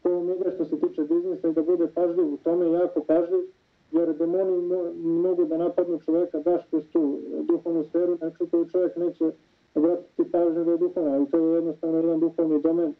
kojom 0.03 0.29
ide 0.29 0.51
što 0.51 0.65
se 0.65 0.79
tiče 0.79 1.03
biznisa 1.03 1.47
i 1.47 1.53
da 1.53 1.61
bude 1.61 1.87
pažljiv 1.87 2.33
u 2.33 2.37
tome, 2.37 2.71
jako 2.71 2.99
pažljiv, 3.03 3.43
jer 3.91 4.17
demoni 4.17 4.57
mogu 5.03 5.45
da 5.45 5.57
napadnu 5.57 5.99
čoveka 5.99 6.39
baš 6.39 6.61
kroz 6.69 6.83
tu 6.93 7.19
duhovnu 7.43 7.83
sferu, 7.83 8.15
znači 8.15 8.37
koju 8.51 8.69
čovjek 8.69 8.95
neće 8.95 9.31
obratiti 9.75 10.31
pažnju 10.31 10.63
da 10.63 10.71
je 10.71 10.77
duhovna, 10.77 11.13
ali 11.13 11.25
to 11.25 11.37
je 11.37 11.55
jednostavno 11.55 11.97
jedan 11.97 12.19
duhovni 12.19 12.61
domen 12.61 12.93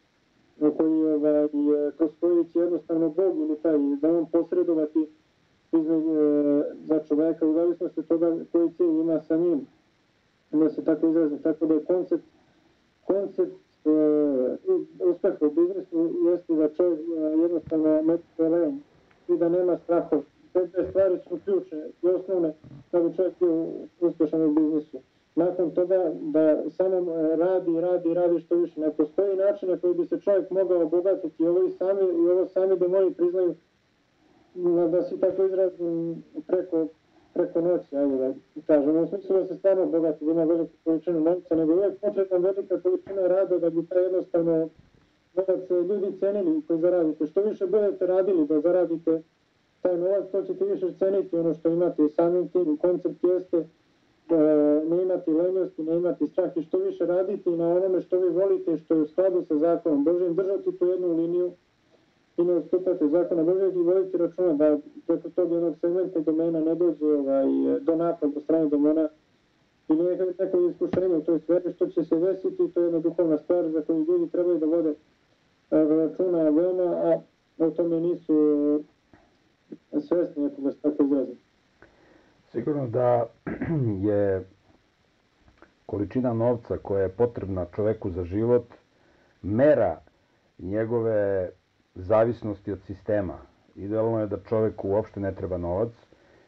koji, 0.59 1.05
ovaj, 1.05 1.47
kroz 1.97 2.09
koji 2.19 2.45
će 2.45 2.59
jednostavno 2.59 3.09
Bog 3.09 3.37
ili 3.37 3.57
taj 3.61 3.77
demon 4.01 4.25
posredovati 4.31 5.07
između, 5.71 6.11
e, 6.11 6.63
za 6.83 6.99
čoveka 6.99 7.45
u 7.45 7.53
zavisnosti 7.53 7.99
od 7.99 8.07
toga 8.07 8.37
koji 8.51 8.69
cilj 8.71 8.99
ima 9.01 9.21
sa 9.21 9.37
njim 9.37 9.67
da 10.51 10.69
se 10.69 10.83
tako 10.83 11.07
izrazim, 11.07 11.37
tako 11.37 11.65
da 11.65 11.73
je 11.73 11.85
koncept, 11.85 12.23
koncept 13.05 13.55
uh, 13.85 15.09
uspeha 15.09 15.37
u 15.41 15.51
biznisu 15.51 16.11
jeste 16.31 16.53
da 16.53 16.69
čovjek 16.69 16.99
uh, 16.99 17.41
jednostavno 17.41 18.17
problem 18.37 18.81
i 19.27 19.37
da 19.37 19.49
nema 19.49 19.77
strahov. 19.77 20.23
Te 20.53 20.65
dve 20.65 20.87
stvari 20.89 21.19
su 21.29 21.39
ključne 21.45 21.89
i 22.03 22.07
osnovne 22.07 22.53
da 22.91 22.99
bi 22.99 23.15
čovjek 23.15 23.33
bio 23.39 23.67
uspešan 23.99 24.41
u 24.41 24.53
biznisu. 24.53 24.97
Nakon 25.35 25.71
toga 25.71 26.11
da 26.21 26.69
samo 26.69 27.13
radi, 27.35 27.81
radi, 27.81 28.13
radi 28.13 28.39
što 28.39 28.55
više. 28.55 28.79
Ne 28.79 28.91
postoji 28.93 29.35
način 29.35 29.69
na 29.69 29.77
koji 29.77 29.93
bi 29.93 30.05
se 30.05 30.19
čovjek 30.21 30.49
mogao 30.49 30.81
obogatiti 30.81 31.43
i 31.43 31.47
ovo 31.47 31.63
i 31.63 31.71
sami, 31.71 32.01
i 32.01 32.29
ovo 32.29 32.45
sami 32.45 32.77
da 32.77 32.87
moji 32.87 33.13
priznaju 33.13 33.55
da 34.91 35.03
se 35.03 35.19
tako 35.19 35.45
izrazim 35.45 36.23
preko 36.47 36.87
preko 37.35 37.61
noći, 37.61 37.95
ajde 37.95 38.17
da 38.17 38.33
kažem, 38.67 38.97
u 38.97 39.07
smislu 39.07 39.37
da 39.37 39.45
se 39.45 39.55
stvarno 39.55 39.85
bogati, 39.85 40.25
da 40.25 40.31
ima 40.31 40.43
veliku 40.43 40.73
količinu 40.83 41.19
novca, 41.19 41.55
nego 41.55 41.73
uvijek 41.73 41.99
potrebna 41.99 42.37
velika 42.37 42.81
količina 42.81 43.27
rada 43.27 43.57
da 43.59 43.69
bi 43.69 43.85
ta 43.85 43.99
jednostavno 43.99 44.69
novac 45.35 45.69
ljudi 45.69 46.19
cenili 46.19 46.61
koji 46.67 46.79
zaradite. 46.79 47.25
Što 47.25 47.41
više 47.41 47.65
budete 47.65 48.07
radili 48.07 48.47
da 48.47 48.61
zaradite 48.61 49.21
taj 49.81 49.97
novac, 49.97 50.31
to 50.31 50.41
ćete 50.41 50.65
više 50.65 50.93
ceniti 50.99 51.37
ono 51.37 51.53
što 51.53 51.69
imate 51.69 52.05
i 52.05 52.09
samim 52.09 52.47
tim. 52.47 52.77
Koncept 52.77 53.23
jeste 53.23 53.65
da 54.29 54.37
ne 54.89 55.03
imati 55.03 55.31
lenjosti, 55.31 55.83
ne 55.83 55.95
imati 55.95 56.27
strah 56.27 56.57
i 56.57 56.63
što 56.63 56.77
više 56.77 57.05
raditi 57.05 57.49
na 57.49 57.69
onome 57.69 58.01
što 58.01 58.19
vi 58.19 58.29
volite, 58.29 58.77
što 58.77 58.93
je 58.93 59.01
u 59.01 59.07
skladu 59.07 59.45
sa 59.47 59.57
zakonom 59.57 60.03
Božim, 60.03 60.35
držati 60.35 60.77
tu 60.77 60.85
jednu 60.85 61.15
liniju 61.15 61.51
i 62.37 62.43
ne 62.43 62.53
odstupati 62.53 63.09
zakona 63.09 63.43
Božeg 63.43 63.75
i 63.75 63.83
voditi 63.83 64.17
računa 64.17 64.53
da 64.53 64.77
preko 65.07 65.29
tog 65.29 65.51
jednog 65.51 65.77
segmenta 65.81 66.19
domena 66.19 66.59
ne 66.59 66.75
dođe 66.75 67.05
ovaj, 67.05 67.45
do 67.81 67.95
napada 67.95 68.39
strane 68.39 68.69
demona 68.69 69.09
ili 69.89 70.03
neko, 70.03 70.23
neko 70.39 70.59
iskušenje 70.69 71.15
u 71.15 71.21
toj 71.21 71.39
sferi 71.39 71.73
što 71.73 71.87
će 71.87 72.03
se 72.03 72.19
desiti, 72.19 72.71
to 72.73 72.79
je 72.79 72.83
jedna 72.83 72.99
duhovna 72.99 73.37
stvar 73.37 73.69
za 73.69 73.81
koju 73.81 74.05
ljudi 74.05 74.31
trebaju 74.31 74.59
da 74.59 74.65
vode 74.65 74.93
računa 75.69 76.49
veoma, 76.49 76.83
a 76.83 77.19
o 77.57 77.69
tome 77.69 77.99
nisu 77.99 78.33
svesni, 79.99 80.45
ako 80.45 80.61
ga 80.61 80.71
se 80.71 80.81
tako 80.81 81.03
izrazim. 81.03 81.44
Sigurno 82.55 82.87
da 82.87 83.25
je 84.07 84.43
količina 85.85 86.33
novca 86.33 86.77
koja 86.77 87.01
je 87.01 87.09
potrebna 87.09 87.65
čoveku 87.75 88.09
za 88.09 88.23
život 88.23 88.65
mera 89.41 89.99
njegove 90.59 91.49
zavisnosti 91.95 92.71
od 92.71 92.79
sistema. 92.87 93.37
Idealno 93.75 94.19
je 94.19 94.27
da 94.27 94.37
čoveku 94.49 94.89
uopšte 94.89 95.19
ne 95.19 95.35
treba 95.35 95.57
novac 95.57 95.91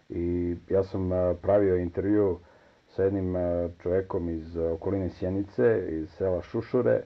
i 0.09 0.55
ja 0.69 0.83
sam 0.83 1.09
pravio 1.41 1.75
intervju 1.75 2.39
sa 2.87 3.03
jednim 3.03 3.35
čovekom 3.81 4.29
iz 4.29 4.57
okoline 4.57 5.09
Sjenice, 5.09 5.87
iz 5.89 6.09
sela 6.09 6.41
Šušure, 6.41 7.01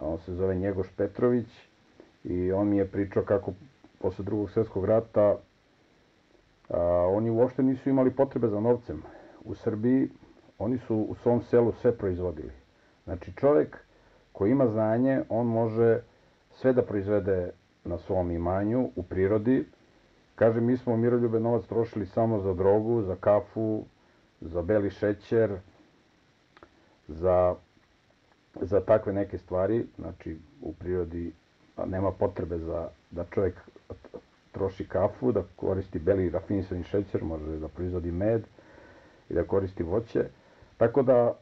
on 0.00 0.18
se 0.18 0.34
zove 0.34 0.54
Njegoš 0.54 0.88
Petrović 0.96 1.48
i 2.24 2.52
on 2.52 2.68
mi 2.68 2.76
je 2.76 2.88
pričao 2.88 3.22
kako 3.22 3.52
posle 3.98 4.24
drugog 4.24 4.50
svjetskog 4.50 4.84
rata 4.84 5.36
oni 7.08 7.30
uopšte 7.30 7.62
nisu 7.62 7.90
imali 7.90 8.10
potrebe 8.10 8.48
za 8.48 8.60
novcem. 8.60 9.02
U 9.44 9.54
Srbiji 9.54 10.08
oni 10.58 10.78
su 10.78 10.96
u 10.96 11.14
svom 11.14 11.42
selu 11.42 11.72
sve 11.72 11.96
proizvodili. 11.96 12.52
Znači 13.04 13.32
čovek 13.36 13.76
koji 14.32 14.50
ima 14.50 14.66
znanje, 14.66 15.22
on 15.28 15.46
može 15.46 16.00
sve 16.52 16.72
da 16.72 16.82
proizvede 16.82 17.50
na 17.84 17.98
svom 17.98 18.30
imanju, 18.30 18.90
u 18.96 19.02
prirodi. 19.02 19.66
Kaže, 20.34 20.60
mi 20.60 20.76
smo 20.76 20.96
miroljube 20.96 21.40
novac 21.40 21.66
trošili 21.66 22.06
samo 22.06 22.40
za 22.40 22.54
drogu, 22.54 23.02
za 23.02 23.16
kafu, 23.16 23.84
za 24.40 24.62
beli 24.62 24.90
šećer, 24.90 25.56
za, 27.08 27.54
za 28.60 28.80
takve 28.80 29.12
neke 29.12 29.38
stvari. 29.38 29.86
Znači, 29.98 30.38
u 30.62 30.72
prirodi 30.72 31.32
nema 31.86 32.12
potrebe 32.12 32.58
za 32.58 32.88
da 33.10 33.24
čovjek 33.24 33.54
troši 34.52 34.88
kafu, 34.88 35.32
da 35.32 35.42
koristi 35.56 35.98
beli 35.98 36.30
rafinisani 36.30 36.82
šećer, 36.82 37.24
može 37.24 37.58
da 37.58 37.68
proizvodi 37.68 38.10
med 38.12 38.44
i 39.28 39.34
da 39.34 39.44
koristi 39.44 39.82
voće. 39.82 40.24
Tako 40.76 41.02
da, 41.02 41.34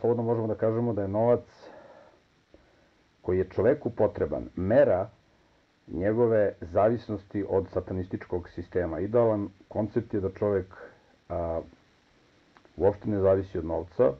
slobodno 0.00 0.22
možemo 0.22 0.46
da 0.46 0.54
kažemo 0.54 0.92
da 0.92 1.02
je 1.02 1.08
novac 1.08 1.44
koji 3.22 3.38
je 3.38 3.48
čoveku 3.48 3.90
potreban, 3.90 4.48
mera 4.56 5.08
njegove 5.86 6.52
zavisnosti 6.60 7.44
od 7.48 7.68
satanističkog 7.68 8.48
sistema. 8.48 9.00
Idealan 9.00 9.48
koncept 9.68 10.14
je 10.14 10.20
da 10.20 10.30
čovek 10.30 10.74
a, 11.28 11.60
uopšte 12.76 13.10
ne 13.10 13.20
zavisi 13.20 13.58
od 13.58 13.64
novca, 13.64 14.12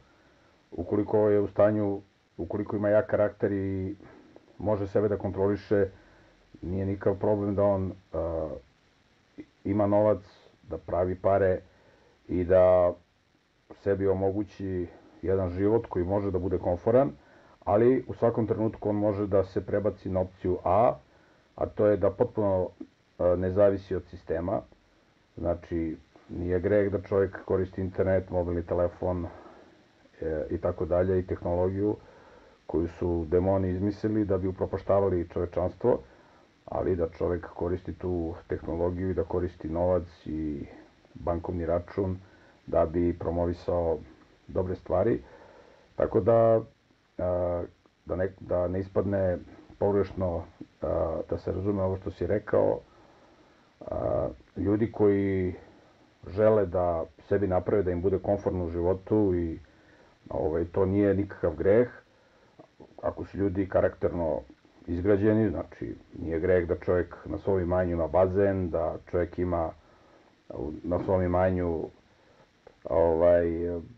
ukoliko 0.71 1.29
je 1.29 1.41
u 1.41 1.47
stanju, 1.49 2.01
ukoliko 2.37 2.77
ima 2.77 2.89
jak 2.89 3.11
karakter 3.11 3.53
i 3.53 3.97
može 4.59 4.87
sebe 4.87 5.09
da 5.09 5.19
kontroliše, 5.19 5.89
nije 6.63 6.87
nikav 6.87 7.19
problem 7.19 7.55
da 7.55 7.63
on 7.63 7.93
a, 8.13 8.49
ima 9.65 9.87
novac, 9.87 10.19
da 10.63 10.79
pravi 10.79 11.15
pare 11.15 11.61
i 12.29 12.45
da 12.45 12.93
sebi 13.83 14.09
omogući 14.09 14.87
jedan 15.23 15.51
život 15.51 15.87
koji 15.87 16.05
može 16.05 16.31
da 16.31 16.39
bude 16.39 16.59
konforan, 16.59 17.11
ali 17.65 18.05
u 18.09 18.15
svakom 18.15 18.47
trenutku 18.47 18.89
on 18.89 18.97
može 18.97 19.27
da 19.27 19.45
se 19.45 19.67
prebaci 19.67 20.09
na 20.11 20.21
opciju 20.21 20.59
A, 20.65 20.95
a 21.57 21.67
to 21.67 21.87
je 21.87 21.97
da 21.97 22.11
potpuno 22.11 22.69
ne 23.19 23.51
zavisi 23.51 23.95
od 23.95 24.05
sistema. 24.05 24.61
Znači, 25.37 25.97
nije 26.29 26.61
greh 26.61 26.93
da 26.93 27.03
čovjek 27.03 27.45
koristi 27.45 27.81
internet, 27.81 28.31
mobilni 28.31 28.63
telefon 28.63 29.27
e, 30.21 30.47
i 30.51 30.59
tako 30.59 30.85
dalje 30.85 31.19
i 31.19 31.27
tehnologiju 31.27 31.97
koju 32.67 32.89
su 32.89 33.25
demoni 33.29 33.71
izmislili 33.71 34.25
da 34.25 34.39
bi 34.39 34.49
upropaštavali 34.49 35.29
čovečanstvo, 35.29 35.99
ali 36.67 36.97
da 36.97 37.09
čovjek 37.09 37.47
koristi 37.47 37.95
tu 37.95 38.35
tehnologiju 38.49 39.11
i 39.11 39.15
da 39.15 39.25
koristi 39.25 39.69
novac 39.69 40.07
i 40.27 40.67
bankovni 41.15 41.67
račun 41.67 42.19
da 42.67 42.87
bi 42.87 43.19
promovisao 43.19 43.99
dobre 44.49 44.75
stvari. 44.75 45.23
Tako 45.97 46.21
da 46.21 46.61
da 48.07 48.17
ne, 48.17 48.33
da 48.41 48.69
ne 48.69 48.81
ispadne 48.81 49.39
pogrešno 49.79 50.45
da 51.29 51.39
se 51.39 51.53
razume 51.53 51.83
ovo 51.83 51.97
što 51.97 52.11
si 52.11 52.27
rekao, 52.27 52.81
ljudi 54.57 54.93
koji 54.93 55.55
žele 56.27 56.67
da 56.67 57.05
sebi 57.29 57.47
naprave 57.47 57.83
da 57.83 57.91
im 57.91 58.03
bude 58.03 58.19
komfortno 58.19 58.65
u 58.65 58.71
životu 58.71 59.35
i 59.35 59.59
ovaj, 60.29 60.65
to 60.65 60.85
nije 60.87 61.15
nikakav 61.15 61.55
greh. 61.55 61.89
Ako 63.03 63.25
su 63.25 63.39
ljudi 63.39 63.69
karakterno 63.69 64.41
izgrađeni, 64.87 65.51
znači 65.51 65.95
nije 66.19 66.41
greh 66.41 66.69
da 66.69 66.77
čovjek 66.77 67.17
na 67.25 67.39
svom 67.39 67.61
imanju 67.61 67.93
ima 67.93 68.07
bazen, 68.07 68.71
da 68.71 68.97
čovjek 69.11 69.39
ima 69.39 69.71
na 70.83 70.99
svom 71.05 71.23
imanju 71.23 71.89
ovaj, 72.85 73.47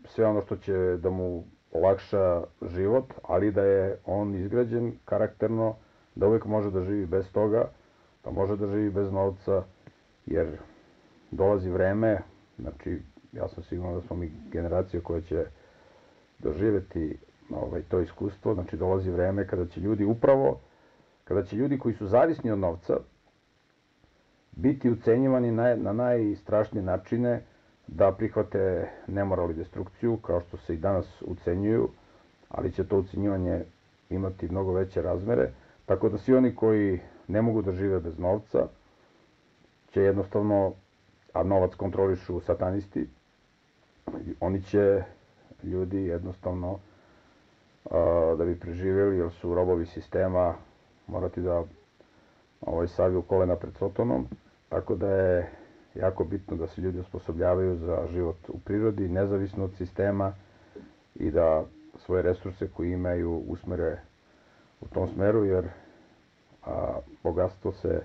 sve 0.05 0.25
ono 0.25 0.41
što 0.41 0.55
će 0.55 0.97
da 0.97 1.09
mu 1.09 1.43
olakša 1.71 2.43
život, 2.61 3.13
ali 3.23 3.51
da 3.51 3.63
je 3.63 3.97
on 4.05 4.35
izgrađen 4.35 4.93
karakterno, 5.05 5.75
da 6.15 6.27
uvijek 6.27 6.45
može 6.45 6.71
da 6.71 6.83
živi 6.83 7.05
bez 7.05 7.31
toga, 7.31 7.69
da 8.23 8.31
može 8.31 8.55
da 8.57 8.67
živi 8.67 8.89
bez 8.89 9.11
novca, 9.11 9.63
jer 10.25 10.57
dolazi 11.31 11.69
vreme, 11.69 12.21
znači 12.59 13.01
ja 13.33 13.47
sam 13.47 13.63
siguran 13.63 13.93
da 13.93 14.01
smo 14.01 14.15
mi 14.15 14.31
generacija 14.51 15.01
koja 15.01 15.21
će 15.21 15.45
doživeti 16.39 17.17
ovaj, 17.49 17.81
to 17.81 17.99
iskustvo, 17.99 18.53
znači 18.53 18.77
dolazi 18.77 19.11
vreme 19.11 19.47
kada 19.47 19.65
će 19.65 19.79
ljudi 19.79 20.05
upravo, 20.05 20.59
kada 21.29 21.43
će 21.43 21.55
ljudi 21.55 21.77
koji 21.79 21.93
su 21.95 22.07
zavisni 22.07 22.51
od 22.51 22.59
novca 22.59 22.97
biti 24.51 24.89
ucenjivani 24.89 25.51
na, 25.51 25.75
na 25.75 25.93
najstrašnije 25.93 26.83
načine, 26.83 27.41
da 27.87 28.11
prihvate 28.11 28.63
nemoral 29.07 29.51
i 29.51 29.53
destrukciju, 29.53 30.17
kao 30.17 30.41
što 30.41 30.57
se 30.57 30.73
i 30.73 30.77
danas 30.77 31.21
ucenjuju, 31.21 31.89
ali 32.49 32.71
će 32.71 32.83
to 32.87 32.97
ucenjivanje 32.97 33.63
imati 34.09 34.47
mnogo 34.49 34.73
veće 34.73 35.01
razmere, 35.01 35.49
tako 35.85 36.09
da 36.09 36.17
svi 36.17 36.33
oni 36.35 36.55
koji 36.55 36.99
ne 37.27 37.41
mogu 37.41 37.61
da 37.61 37.71
žive 37.71 37.99
bez 37.99 38.19
novca, 38.19 38.67
će 39.91 40.01
jednostavno, 40.01 40.73
a 41.33 41.43
novac 41.43 41.75
kontrolišu 41.75 42.39
satanisti, 42.39 43.07
oni 44.39 44.61
će 44.63 45.03
ljudi 45.63 46.03
jednostavno 46.03 46.79
da 48.37 48.45
bi 48.45 48.59
preživjeli, 48.59 49.17
jer 49.17 49.31
su 49.31 49.55
robovi 49.55 49.85
sistema, 49.85 50.55
morati 51.11 51.41
da 51.41 51.63
ovaj, 52.61 52.87
saviju 52.87 53.21
kolena 53.21 53.55
pred 53.55 53.73
Sotonom, 53.77 54.27
tako 54.69 54.95
da 54.95 55.07
je 55.07 55.49
jako 55.95 56.23
bitno 56.23 56.57
da 56.57 56.67
se 56.67 56.81
ljudi 56.81 56.99
osposobljavaju 56.99 57.75
za 57.75 58.07
život 58.11 58.37
u 58.49 58.59
prirodi, 58.59 59.07
nezavisno 59.07 59.63
od 59.63 59.71
sistema 59.77 60.33
i 61.15 61.31
da 61.31 61.63
svoje 62.05 62.21
resurse 62.21 62.67
koje 62.67 62.91
imaju 62.91 63.43
usmere 63.47 63.99
u 64.81 64.87
tom 64.87 65.07
smeru, 65.07 65.45
jer 65.45 65.67
a, 66.65 66.99
bogatstvo 67.23 67.71
se 67.71 68.01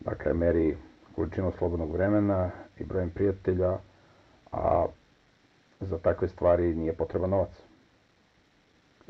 dakle, 0.00 0.34
meri 0.34 0.76
količinom 1.14 1.52
slobodnog 1.58 1.92
vremena 1.92 2.50
i 2.78 2.84
brojem 2.84 3.10
prijatelja, 3.10 3.78
a 4.52 4.86
za 5.80 5.98
takve 5.98 6.28
stvari 6.28 6.74
nije 6.74 6.92
potreban 6.92 7.30
novac. 7.30 7.69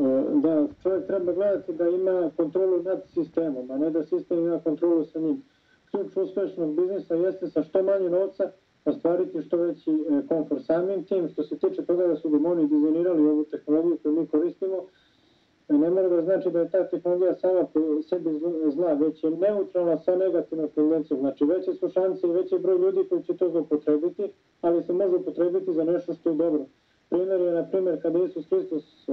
E, 0.00 0.40
da, 0.42 0.66
čovjek 0.82 1.06
treba 1.06 1.32
gledati 1.32 1.72
da 1.72 1.88
ima 1.88 2.30
kontrolu 2.36 2.82
nad 2.82 3.02
sistemom, 3.14 3.70
a 3.70 3.78
ne 3.78 3.90
da 3.90 4.04
sistem 4.04 4.38
ima 4.38 4.60
kontrolu 4.64 5.04
sa 5.04 5.18
njim 5.20 5.42
ključ 5.90 6.16
uspešnog 6.16 6.76
biznisa 6.76 7.14
jeste 7.14 7.46
sa 7.46 7.62
što 7.62 7.82
manje 7.82 8.10
novca 8.10 8.50
ostvariti 8.84 9.42
što 9.42 9.56
veći 9.56 9.90
e, 9.90 10.26
komfort 10.28 10.64
samim 10.64 11.04
tim. 11.04 11.28
Što 11.28 11.42
se 11.42 11.58
tiče 11.58 11.84
toga 11.84 12.06
da 12.06 12.16
su 12.16 12.28
demoni 12.28 12.68
dizajnirali 12.68 13.28
ovu 13.28 13.44
tehnologiju 13.44 13.98
koju 14.02 14.14
mi 14.14 14.26
koristimo, 14.26 14.76
e, 15.68 15.72
ne 15.72 15.90
mora 15.90 16.08
da 16.08 16.22
znači 16.22 16.50
da 16.50 16.60
je 16.60 16.70
ta 16.70 16.88
tehnologija 16.88 17.34
sama 17.34 17.64
po 17.64 18.02
sebi 18.02 18.30
zla, 18.68 18.92
već 18.92 19.24
je 19.24 19.30
neutralna 19.30 19.96
sa 19.98 20.16
negativnom 20.16 20.68
tendencijom. 20.74 21.20
Znači 21.20 21.44
veće 21.44 21.74
su 21.74 21.88
šanse 21.88 22.26
i 22.26 22.30
veći 22.30 22.58
broj 22.58 22.78
ljudi 22.78 23.08
koji 23.08 23.22
će 23.22 23.36
to 23.36 23.50
zloupotrebiti, 23.50 24.32
ali 24.60 24.82
se 24.82 24.92
može 24.92 25.16
upotrebiti 25.16 25.72
za 25.72 25.84
nešto 25.84 26.14
što 26.14 26.30
je 26.30 26.36
dobro. 26.36 26.64
Primjer 27.08 27.40
je, 27.40 27.52
na 27.52 27.68
primjer, 27.70 28.02
kada 28.02 28.24
Isus 28.24 28.48
Hristos 28.50 29.06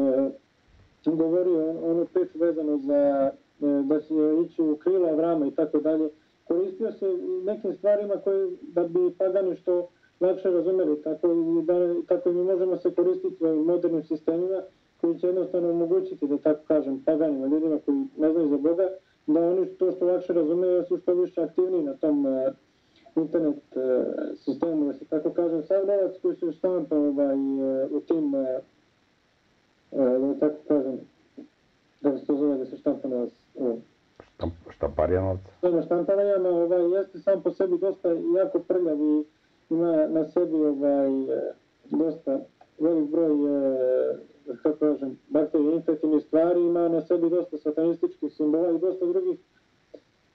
e, 1.07 1.15
govorio 1.15 1.69
onu 1.69 2.05
priču 2.13 2.39
vezano 2.39 2.77
za 2.77 3.31
da 3.59 3.99
će 3.99 4.13
ići 4.45 4.61
u 4.61 4.75
krila, 4.75 5.11
vrama 5.11 5.45
i 5.45 5.51
tako 5.51 5.79
dalje. 5.79 6.09
Koristio 6.43 6.91
se 6.91 7.05
nekim 7.43 7.73
stvarima 7.73 8.15
koje 8.23 8.49
da 8.61 8.87
bi 8.87 9.13
pagani 9.17 9.55
što 9.55 9.89
lakše 10.19 10.49
razumeli, 10.49 11.01
tako 11.01 11.27
da, 11.63 11.93
tako 12.07 12.29
i 12.29 12.33
mi 12.33 12.43
možemo 12.43 12.77
se 12.77 12.95
koristiti 12.95 13.45
ovim 13.45 13.63
modernim 13.63 14.03
sistemima 14.03 14.61
koji 15.01 15.19
će 15.19 15.27
jednostavno 15.27 15.69
omogućiti, 15.69 16.27
da 16.27 16.37
tako 16.37 16.59
kažem, 16.67 17.03
paganima, 17.05 17.47
ljudima 17.47 17.79
koji 17.85 17.97
ne 18.17 18.31
znaju 18.31 18.49
za 18.49 18.57
Boga, 18.57 18.89
da 19.27 19.41
oni 19.41 19.65
to 19.65 19.91
što 19.91 20.05
lakše 20.05 20.33
razumeju 20.33 20.83
su 20.83 20.97
što 20.97 21.13
više 21.13 21.41
aktivniji 21.41 21.83
na 21.83 21.93
tom 21.93 22.25
uh, 22.25 22.33
internet 23.15 23.63
uh, 23.75 23.83
sistemu, 24.35 24.85
da 24.85 24.93
se 24.93 25.05
tako 25.05 25.29
kažem, 25.29 25.63
sav 25.63 25.87
novac 25.87 26.17
koji 26.21 26.35
se 26.35 26.51
štampa 26.51 26.97
ovaj, 26.97 27.35
uh, 27.35 27.91
u 27.91 27.99
tim, 27.99 28.33
uh, 28.33 28.45
da 29.91 30.39
tako 30.39 30.55
kažem, 30.67 30.99
da 32.01 32.17
se 32.17 32.25
to 32.25 32.35
zove 32.35 32.57
da 32.57 32.65
se 32.65 32.77
štampa 32.77 33.07
novac, 33.07 33.31
uh, 33.55 33.75
Štamp, 34.37 34.53
štamparija 34.69 35.21
novca. 35.21 35.51
Ono 35.61 35.81
štamparijama 35.81 36.49
ovaj, 36.49 36.91
jeste 36.91 37.19
sam 37.19 37.41
po 37.43 37.51
sebi 37.51 37.77
dosta 37.77 38.09
jako 38.37 38.59
prljav 38.59 39.01
i 39.01 39.25
ima 39.69 40.07
na 40.07 40.25
sebi 40.25 40.55
ovaj, 40.55 41.09
dosta 41.85 42.39
velik 42.79 43.09
broj 43.09 43.31
e, 43.31 44.17
kako 44.63 44.77
kažem, 44.77 45.19
bakterije 45.27 45.75
infektivnih 45.75 46.23
stvari, 46.23 46.61
ima 46.61 46.89
na 46.89 47.01
sebi 47.01 47.29
dosta 47.29 47.57
satanističkih 47.57 48.33
simbola 48.33 48.71
i 48.71 48.79
dosta 48.79 49.05
drugih 49.05 49.39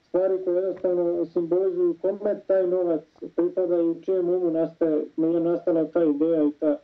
stvari 0.01 0.43
koje 0.43 0.55
jednostavno 0.55 1.25
simbolizuju 1.25 1.97
kome 2.01 2.41
taj 2.47 2.67
novac 2.67 3.03
pripada 3.35 3.77
i 3.77 3.89
u 3.89 4.01
čijem 4.01 4.29
umu 4.29 4.51
nastaje, 4.51 5.05
je 5.17 5.39
nastala 5.39 5.87
ta 5.87 6.03
ideja 6.03 6.43
i 6.43 6.51
ta 6.59 6.77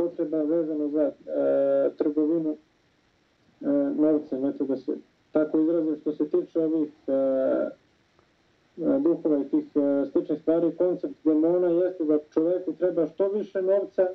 potreba 0.00 0.42
vezano 0.42 0.88
za 0.88 1.02
e, 1.02 1.12
trgovinu 1.98 2.56
e, 3.60 3.66
novcem, 3.96 4.44
eto 4.44 4.64
da 4.64 4.76
se 4.76 4.92
tako 5.32 5.60
izrazim 5.60 5.96
što 6.00 6.12
se 6.12 6.28
tiče 6.28 6.60
ovih 6.60 6.92
e, 7.08 7.12
e 7.12 8.98
duhova 8.98 9.38
i 9.38 9.48
tih 9.48 9.66
e, 9.74 10.06
sličnih 10.12 10.40
stvari, 10.40 10.76
koncept 10.76 11.14
demona 11.24 11.68
jeste 11.68 12.04
da 12.04 12.18
čoveku 12.30 12.72
treba 12.72 13.06
što 13.06 13.28
više 13.28 13.62
novca 13.62 14.08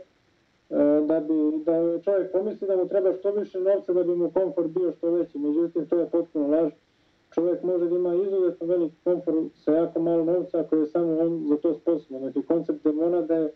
E, 0.70 1.02
da 1.08 1.20
bi 1.20 1.64
da 1.66 2.02
čovjek 2.02 2.32
pomisli 2.32 2.68
da 2.68 2.76
mu 2.78 2.88
treba 2.88 3.14
što 3.14 3.32
više 3.32 3.60
novca 3.60 3.94
da 3.94 4.04
bi 4.04 4.16
mu 4.16 4.32
komfort 4.32 4.68
bio 4.68 4.92
što 4.92 5.12
veći. 5.12 5.38
Međutim, 5.38 5.88
to 5.88 6.00
je 6.00 6.10
potpuno 6.10 6.48
laž. 6.48 6.72
Čovjek 7.34 7.64
može 7.64 7.90
da 7.90 7.96
ima 7.96 8.16
izuzetno 8.16 8.68
velik 8.68 8.94
komfort 9.04 9.38
sa 9.56 9.72
jako 9.72 10.00
malo 10.00 10.24
novca 10.24 10.60
ako 10.60 10.76
je 10.76 10.86
samo 10.86 11.20
on 11.20 11.46
za 11.50 11.58
to 11.58 11.74
sposoban. 11.74 12.22
Znači, 12.22 12.42
koncept 12.48 12.84
demona 12.84 13.22
da 13.22 13.36
je 13.36 13.54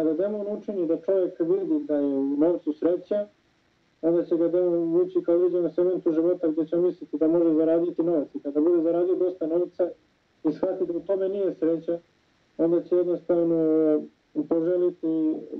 kada 0.00 0.12
demon 0.12 0.46
učini 0.58 0.86
da 0.86 0.96
čovjek 0.96 1.40
vidi 1.40 1.84
da 1.84 1.96
je 1.96 2.04
u 2.04 2.36
novcu 2.36 2.72
sreća, 2.72 3.26
onda 4.02 4.24
će 4.24 4.36
ga 4.36 4.48
demon 4.48 4.92
vući 4.92 5.22
kao 5.22 5.34
određenu 5.34 5.70
segmentu 5.70 6.12
života 6.12 6.48
gdje 6.48 6.66
će 6.66 6.76
misliti 6.76 7.18
da 7.18 7.28
može 7.28 7.54
zaraditi 7.54 8.02
novac. 8.02 8.34
I 8.34 8.40
kada 8.40 8.60
bude 8.60 8.82
zaradio 8.82 9.14
dosta 9.14 9.46
novca 9.46 9.90
i 10.44 10.52
shvati 10.52 10.86
da 10.86 10.96
u 10.96 11.00
tome 11.00 11.28
nije 11.28 11.54
sreća, 11.54 11.98
onda 12.58 12.82
će 12.82 12.96
jednostavno 12.96 13.58
poželiti, 14.48 15.06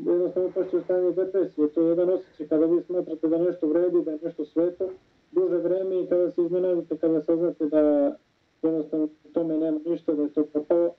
jednostavno 0.07 0.49
upašće 0.49 0.77
u 0.77 0.81
stanje 0.81 1.13
depresije. 1.13 1.69
To 1.69 1.83
je 1.83 1.89
jedan 1.89 2.11
osjećaj 2.11 2.49
kada 2.49 2.67
vi 2.67 2.83
smatrate 2.83 3.29
da 3.29 3.39
nešto 3.39 3.67
vredi, 3.67 4.03
da 4.05 4.11
je 4.11 4.19
nešto 4.23 4.45
sveto, 4.45 4.89
duže 5.33 5.57
vreme 5.57 6.01
i 6.01 6.07
kada 6.07 6.31
se 6.31 6.43
iznenadite, 6.43 6.97
kada 6.97 7.23
saznate 7.23 7.67
da 7.67 8.17
jednostavno 8.63 9.09
tome 9.33 9.59
nema 9.59 9.81
ništa, 9.87 10.13
da 10.13 10.23
je 10.23 10.33
to 10.33 10.45
propao, 10.45 10.95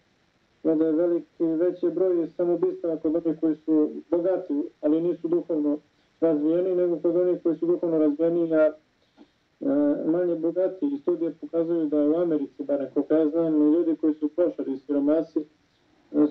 da 0.64 0.86
je 0.86 0.92
veliki, 0.92 1.44
veći 1.44 1.90
broj 1.90 2.28
samobistava 2.28 2.98
kod 2.98 3.16
onih 3.16 3.40
koji 3.40 3.56
su 3.56 3.90
bogati, 4.12 4.64
ali 4.82 5.02
nisu 5.02 5.28
duhovno 5.28 5.80
razvijeni, 6.22 6.76
nego 6.76 7.00
kod 7.00 7.16
onih 7.16 7.44
koji 7.44 7.56
su 7.56 7.66
duhovno 7.66 7.98
razvijeni, 7.98 8.56
a 8.56 8.74
manje 10.06 10.36
bogati. 10.36 10.86
I 10.86 10.98
studije 10.98 11.34
pokazuju 11.42 11.86
da 11.86 11.98
u 11.98 12.16
Americi, 12.16 12.64
bar 12.64 12.80
neko 12.80 13.14
ja 13.14 13.30
znam, 13.30 13.74
ljudi 13.74 13.96
koji 13.96 14.14
su 14.14 14.30
klošari 14.36 14.74
i 14.74 14.78
siromasi, 14.78 15.40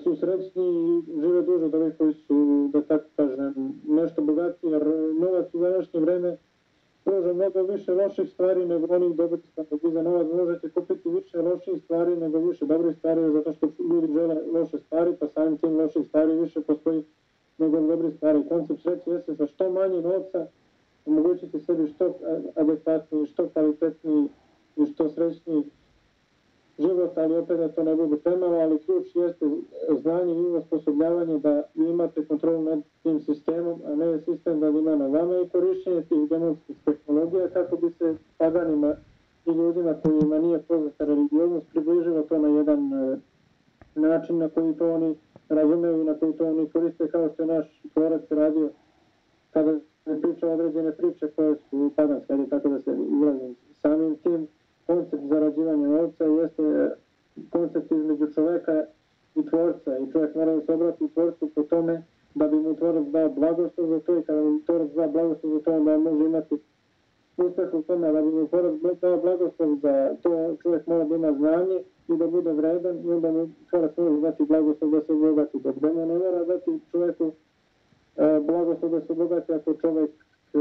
su 0.03 0.15
srećni 0.15 0.63
i 0.63 1.21
žive 1.21 1.41
duže 1.41 1.65
od 1.65 1.75
ovih 1.75 1.97
koji 1.97 2.13
su, 2.13 2.69
da 2.73 2.81
tako 2.81 3.05
kažem, 3.15 3.81
nešto 3.87 4.21
bogati, 4.21 4.67
jer 4.67 4.85
novac 5.19 5.53
u 5.53 5.59
današnje 5.59 5.99
vreme 5.99 6.37
pruža 7.03 7.33
mnogo 7.33 7.63
više 7.63 7.93
loših 7.93 8.29
stvari 8.29 8.65
nego 8.65 8.95
onih 8.95 9.15
dobrih 9.15 9.45
stvari. 9.51 9.93
Za 9.93 10.01
novac 10.01 10.27
možete 10.33 10.69
kupiti 10.69 11.09
više 11.09 11.41
loših 11.41 11.83
stvari 11.83 12.15
nego 12.15 12.39
više 12.39 12.65
dobrih 12.65 12.97
stvari, 12.97 13.31
zato 13.31 13.53
što 13.53 13.65
ljudi 13.91 14.13
žele 14.13 14.35
loše 14.53 14.77
stvari, 14.77 15.15
pa 15.19 15.27
samim 15.27 15.57
tim 15.57 15.77
loših 15.77 16.07
stvari 16.07 16.35
više 16.35 16.61
postoji 16.61 17.03
nego 17.57 17.79
dobrih 17.79 18.15
stvari. 18.15 18.43
Koncept 18.49 18.81
sreće 18.81 19.09
jeste 19.09 19.35
sa 19.35 19.47
što 19.47 19.69
manje 19.69 20.01
novca 20.01 20.47
omogućiti 21.05 21.59
sebi 21.59 21.87
što 21.87 22.13
adekvatniji, 22.55 23.25
što 23.25 23.49
kvalitetniji 23.49 24.27
i 24.75 24.85
što 24.85 25.09
srećniji 25.09 25.63
život, 26.79 27.17
ali 27.17 27.37
opet 27.37 27.57
da 27.57 27.69
to 27.69 27.83
ne 27.83 27.95
bude 27.95 28.17
premalo, 28.17 28.57
ali 28.57 28.79
ključ 28.79 29.15
jeste 29.15 29.45
znanje 30.01 30.33
i 30.33 30.55
osposobljavanje 30.55 31.39
da 31.39 31.63
imate 31.75 32.25
kontrolu 32.25 32.63
nad 32.63 32.79
tim 33.03 33.19
sistemom, 33.19 33.81
a 33.85 33.95
ne 33.95 34.19
sistem 34.19 34.59
da 34.59 34.67
ima 34.67 34.95
na 34.95 35.07
vama 35.07 35.37
i 35.37 35.49
korišćenje 35.49 36.01
tih 36.01 36.29
demonskih 36.29 36.75
tehnologija 36.85 37.49
kako 37.49 37.77
bi 37.77 37.91
se 37.91 38.15
paganima 38.37 38.95
i 39.45 39.51
ljudima 39.51 39.95
kojima 40.03 40.39
nije 40.39 40.59
poznata 40.59 41.05
religioznost 41.05 41.67
približilo 41.69 42.21
to 42.21 42.39
na 42.39 42.47
jedan 42.47 42.93
e, 42.93 43.17
način 43.95 44.37
na 44.37 44.49
koji 44.49 44.73
to 44.73 44.93
oni 44.93 45.15
razumeju 45.49 46.01
i 46.01 46.03
na 46.03 46.13
koji 46.13 46.33
to 46.33 46.47
oni 46.47 46.69
koriste 46.69 47.07
kao 47.07 47.29
što 47.33 47.43
je 47.43 47.47
naš 47.47 47.81
tvorac 47.93 48.31
radio 48.31 48.69
kada 49.51 49.79
se 50.03 50.21
priča 50.21 50.47
određene 50.47 50.91
priče 50.91 51.27
koje 51.35 51.55
su 51.69 51.91
paganske, 51.95 52.33
tako 52.49 52.69
da 52.69 52.79
se 52.81 52.91
izrazim 52.91 53.55
samim 53.81 54.15
tim 54.15 54.47
koncept 54.87 55.23
zarađivanja 55.23 55.87
novca 55.87 56.23
jeste 56.23 56.95
koncept 57.49 57.91
između 57.91 58.27
čoveka 58.33 58.83
i 59.35 59.45
tvorca 59.45 59.97
i 59.97 60.11
čovjek 60.11 60.35
mora 60.35 60.55
da 60.55 60.61
se 60.61 60.73
obrati 60.73 61.13
tvorcu 61.13 61.49
po 61.55 61.63
tome 61.63 62.03
da 62.35 62.47
bi 62.47 62.55
mu 62.55 62.75
tvorac 62.75 63.07
dao 63.07 63.29
blagoslov 63.29 63.87
za 63.87 63.99
to 63.99 64.17
i 64.17 64.23
kada 64.23 64.41
mu 64.41 64.59
tvorac 64.65 64.91
da 64.91 65.07
blagoslov 65.07 65.53
za 65.53 65.59
to 65.59 65.73
onda 65.73 65.97
može 65.97 66.25
imati 66.25 66.55
uspeh 67.37 67.73
u 67.73 67.81
tome. 67.81 68.11
Da 68.11 68.21
bi 68.21 68.31
mu 68.31 68.47
tvorac 68.47 68.73
dao 69.01 69.17
blagoslov 69.17 69.75
za 69.81 70.15
to 70.21 70.55
čovjek 70.63 70.87
mora 70.87 71.03
da 71.03 71.15
ima 71.15 71.33
znanje 71.33 71.79
i 72.07 72.17
da 72.17 72.27
bude 72.27 72.51
vredan 72.51 72.97
i 73.05 73.11
onda 73.11 73.31
mu 73.31 73.49
tvorac 73.69 73.97
može 73.97 74.21
dati 74.21 74.43
blagoslov 74.43 74.91
da 74.91 75.01
se 75.01 75.13
obogati. 75.13 75.59
Dok 75.59 75.75
demo 75.79 76.05
ne 76.05 76.17
mora 76.17 76.43
dati 76.43 76.79
čovjeku 76.91 77.31
e, 78.17 78.39
blagoslov 78.47 78.91
da 78.91 79.01
se 79.01 79.11
obogati 79.11 79.53
ako 79.53 79.73
čovjek 79.73 80.11
e, 80.53 80.57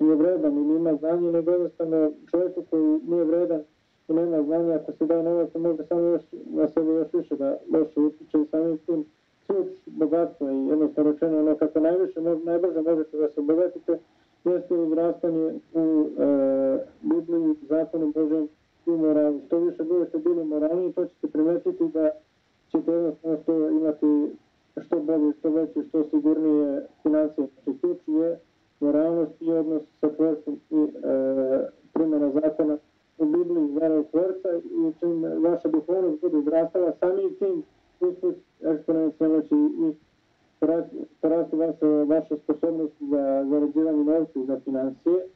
nije 0.00 0.14
vredan 0.14 0.58
ili 0.58 0.76
ima 0.76 0.94
znanje, 0.94 1.32
nego 1.32 1.50
jednostavno 1.50 2.10
čovjeku 2.30 2.64
koji 2.70 3.00
nije 3.06 3.24
vredan 3.24 3.62
i 4.08 4.12
nema 4.12 4.42
znanja, 4.42 4.74
ako 4.74 4.92
se 4.92 5.06
daje 5.06 5.22
novac, 5.22 5.54
može 5.54 5.84
samo 5.84 6.00
još 6.00 6.22
na 6.46 6.68
sebe 6.68 6.92
još 6.92 7.12
više 7.12 7.36
da 7.36 7.56
loše 7.72 8.00
utiče 8.00 8.38
i 8.40 8.46
samim 8.50 8.78
tim 8.78 9.04
ključ 9.46 9.66
bogatstva 9.86 10.52
i 10.52 10.66
jednostavno 10.66 11.10
rečeno 11.10 11.38
ono 11.38 11.56
kako 11.56 11.80
najviše, 11.80 12.20
najbrže 12.20 12.80
možete 12.80 13.16
da 13.16 13.28
se 13.28 13.40
obogatite, 13.40 13.98
jeste 14.44 14.74
uzrastanje 14.74 15.54
u 15.74 16.06
e, 16.18 16.78
Bibliji, 17.02 17.54
zakonu 17.68 18.12
Božem 18.14 18.48
i 18.86 18.90
moralu. 18.90 19.40
Što 19.46 19.58
više 19.58 19.82
budete 19.82 20.18
bili 20.18 20.44
moralni, 20.44 20.92
to 20.92 21.06
ćete 21.06 21.26
primetiti 21.26 21.88
da 21.94 22.10
ćete 22.70 22.92
jednostavno 22.92 23.38
što 23.42 23.68
imati 23.68 24.36
što 24.76 25.00
bolje, 25.00 25.32
što 25.38 25.50
veće, 25.50 25.82
što 25.88 26.04
sigurnije 26.04 26.86
financije. 27.02 27.46
Znači, 27.64 27.80
ključ 27.80 27.98
je 28.06 28.38
moralnost 28.80 29.32
i 29.40 29.52
odnos 29.52 29.82
sa 30.00 30.08
tvorcem 30.16 30.54
i 30.70 30.76
e, 30.76 30.88
primjena 31.92 32.30
zakona 32.30 32.78
u 33.18 33.24
Bibliji 33.24 33.78
vera 33.80 34.02
tvorca 34.02 34.48
i 34.64 34.92
čim 35.00 35.24
vaša 35.42 35.68
duhovnost 35.68 36.20
bude 36.20 36.38
izrastala, 36.38 36.92
sami 37.00 37.34
tim 37.38 37.62
usput 38.00 38.36
eksponencijalno 38.60 39.40
će 39.42 39.54
i 39.54 39.94
porasti 41.20 41.56
vaša, 41.56 41.86
vaša 41.86 42.36
sposobnost 42.36 42.94
za 43.00 43.46
zarađivanje 43.50 44.04
novca 44.04 44.40
i 44.40 44.46
za 44.46 44.60
financije. 44.64 45.26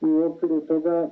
I 0.00 0.06
u 0.06 0.24
okviru 0.24 0.60
toga 0.60 1.10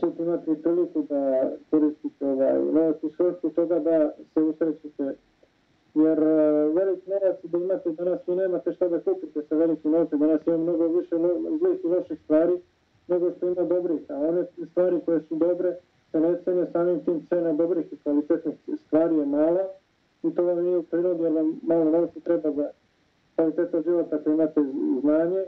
ćete 0.00 0.22
imati 0.22 0.62
priliku 0.62 1.02
da 1.02 1.50
koristite 1.70 2.26
ovaj 2.26 2.54
novac 2.54 2.96
u 3.02 3.10
svrhu 3.10 3.50
toga 3.50 3.78
da 3.78 4.12
se 4.34 4.42
usrećete 4.42 5.14
jer 5.94 6.18
uh, 6.18 6.76
veliki 6.76 7.10
novac 7.10 7.36
da 7.42 7.58
imate 7.58 7.90
danas 7.90 8.20
vi 8.26 8.34
nemate 8.34 8.72
šta 8.72 8.88
da 8.88 9.00
kupite 9.00 9.42
sa 9.48 9.54
velikim 9.56 9.90
novcem, 9.90 10.18
danas 10.18 10.46
ima 10.46 10.56
mnogo 10.56 10.86
više 10.86 11.16
zlih 11.58 11.84
i 11.84 11.86
loših 11.86 12.18
stvari 12.24 12.52
nego 13.08 13.30
što 13.30 13.46
ima 13.46 13.64
dobrih, 13.64 14.00
a 14.08 14.14
one 14.14 14.44
stvari 14.70 15.00
koje 15.04 15.20
su 15.20 15.34
dobre 15.36 15.76
se 16.10 16.20
ne 16.20 16.36
cene 16.44 16.66
samim 16.72 17.04
tim 17.04 17.26
cena 17.28 17.52
dobrih 17.52 17.92
i 17.92 17.96
kvalitetnih 17.96 18.54
stvari 18.86 19.16
je 19.16 19.26
mala 19.26 19.64
i 20.22 20.34
to 20.34 20.44
vam 20.44 20.64
nije 20.64 20.78
u 20.78 20.82
prirodi 20.82 21.22
jer 21.22 21.32
vam 21.32 21.60
malo 21.62 21.84
novca 21.84 22.20
treba 22.20 22.50
za 22.50 22.70
kvalitetan 23.36 23.82
život 23.82 24.12
ako 24.12 24.30
imate 24.30 24.60
znanje. 25.00 25.44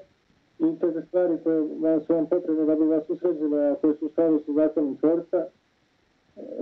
I 0.59 0.79
te 0.79 1.03
stvari 1.09 1.39
koje 1.45 1.61
vam 1.81 2.01
su 2.01 2.15
vam 2.15 2.27
potrebne 2.27 2.65
da 2.65 2.75
bi 2.75 2.85
vas 2.85 3.11
usređile, 3.11 3.71
a 3.71 3.75
koje 3.75 3.95
su 3.95 4.07
u 4.07 4.09
skladu 4.09 4.41
zakonom 4.47 4.97
tvorca, 4.97 5.47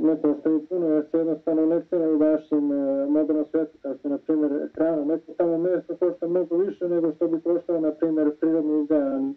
ne 0.01 0.23
postoji 0.23 0.67
puno, 0.69 0.87
jer 0.87 1.05
se 1.11 1.19
jednostavno 1.19 1.67
ne 1.67 1.83
cene 1.91 2.09
u 2.09 2.19
vašem 2.19 2.73
e, 2.73 3.07
modernom 3.07 3.45
svijetu, 3.51 3.79
kao 3.83 3.95
što 3.99 4.09
je, 4.09 4.13
na 4.13 4.19
primjer, 4.19 4.69
hrana. 4.75 5.05
Neko 5.05 5.33
tamo 5.37 5.59
meso 5.59 5.97
košta 5.97 6.29
mnogo 6.29 6.57
više 6.57 6.89
nego 6.89 7.13
što 7.13 7.29
bi 7.29 7.41
koštao, 7.41 7.81
na 7.81 7.91
primjer, 7.91 8.31
prirodno 8.41 8.81
uzgajani 8.81 9.35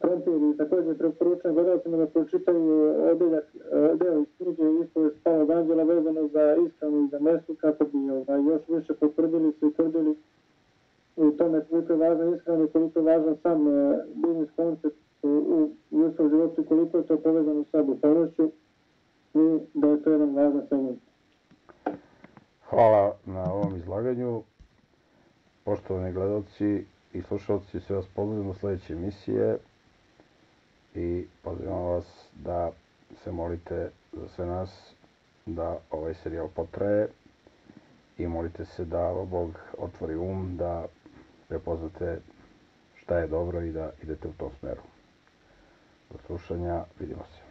krompir 0.00 0.34
i 0.34 0.56
također 0.56 0.98
preporučujem 0.98 1.54
gledalcima 1.54 1.96
da 1.96 2.06
pročitaju 2.06 2.94
odeljak, 3.12 3.44
deo 3.94 4.20
iz 4.20 4.26
knjige 4.36 4.62
ispovest 4.84 5.16
Pavog 5.24 5.50
Anđela 5.50 5.82
vezano 5.82 6.28
za 6.28 6.56
ishranu 6.66 7.04
i 7.04 7.08
za 7.08 7.18
mesu 7.18 7.54
kako 7.60 7.84
bi 7.84 8.10
ovaj, 8.10 8.44
još 8.44 8.62
više 8.68 8.94
potvrdili 8.94 9.52
se 9.52 9.66
i 9.66 9.72
tvrdili 9.72 10.16
u 11.16 11.30
tome 11.30 11.64
koliko 11.70 11.92
je 11.92 11.98
važna 11.98 12.36
ishrana 12.36 12.64
i 12.64 12.68
koliko 12.68 12.98
je 12.98 13.04
važan 13.04 13.36
sam 13.42 13.66
uh, 13.66 13.96
biznis 14.14 14.50
koncept 14.56 14.96
u, 15.22 15.28
u 15.90 15.98
ljudskom 15.98 16.30
životu 16.30 16.64
koliko 16.64 16.98
je 16.98 17.06
to 17.06 17.16
povezano 17.16 17.64
sa 17.72 17.82
duhovnošću 17.82 18.50
i 19.36 19.60
da 19.74 19.88
je 19.88 20.02
to 20.02 20.10
jedan 20.10 20.34
važan 20.34 20.62
segment. 20.68 20.98
Hvala 22.70 23.16
na 23.26 23.52
ovom 23.52 23.76
izlaganju. 23.76 24.42
Poštovani 25.64 26.12
gledalci 26.12 26.84
i 27.12 27.22
slušalci, 27.22 27.80
sve 27.80 27.96
vas 27.96 28.06
pozdravljamo 28.14 28.50
u 28.50 28.54
sledeće 28.54 28.92
emisije 28.92 29.58
i 30.94 31.26
pozivam 31.42 31.82
vas 31.82 32.28
da 32.44 32.70
se 33.24 33.32
molite 33.32 33.90
za 34.12 34.28
sve 34.28 34.46
nas 34.46 34.94
da 35.46 35.78
ovaj 35.90 36.14
serijal 36.14 36.48
potraje 36.48 37.08
i 38.18 38.26
molite 38.26 38.64
se 38.64 38.84
da 38.84 39.12
Bog 39.30 39.60
otvori 39.78 40.14
um, 40.14 40.56
da 40.56 40.86
prepoznate 41.48 42.20
šta 42.94 43.18
je 43.18 43.26
dobro 43.26 43.62
i 43.62 43.72
da 43.72 43.90
idete 44.02 44.28
u 44.28 44.32
tom 44.32 44.50
smeru. 44.60 44.82
Do 46.10 46.18
slušanja, 46.26 46.84
vidimo 47.00 47.22
se. 47.24 47.45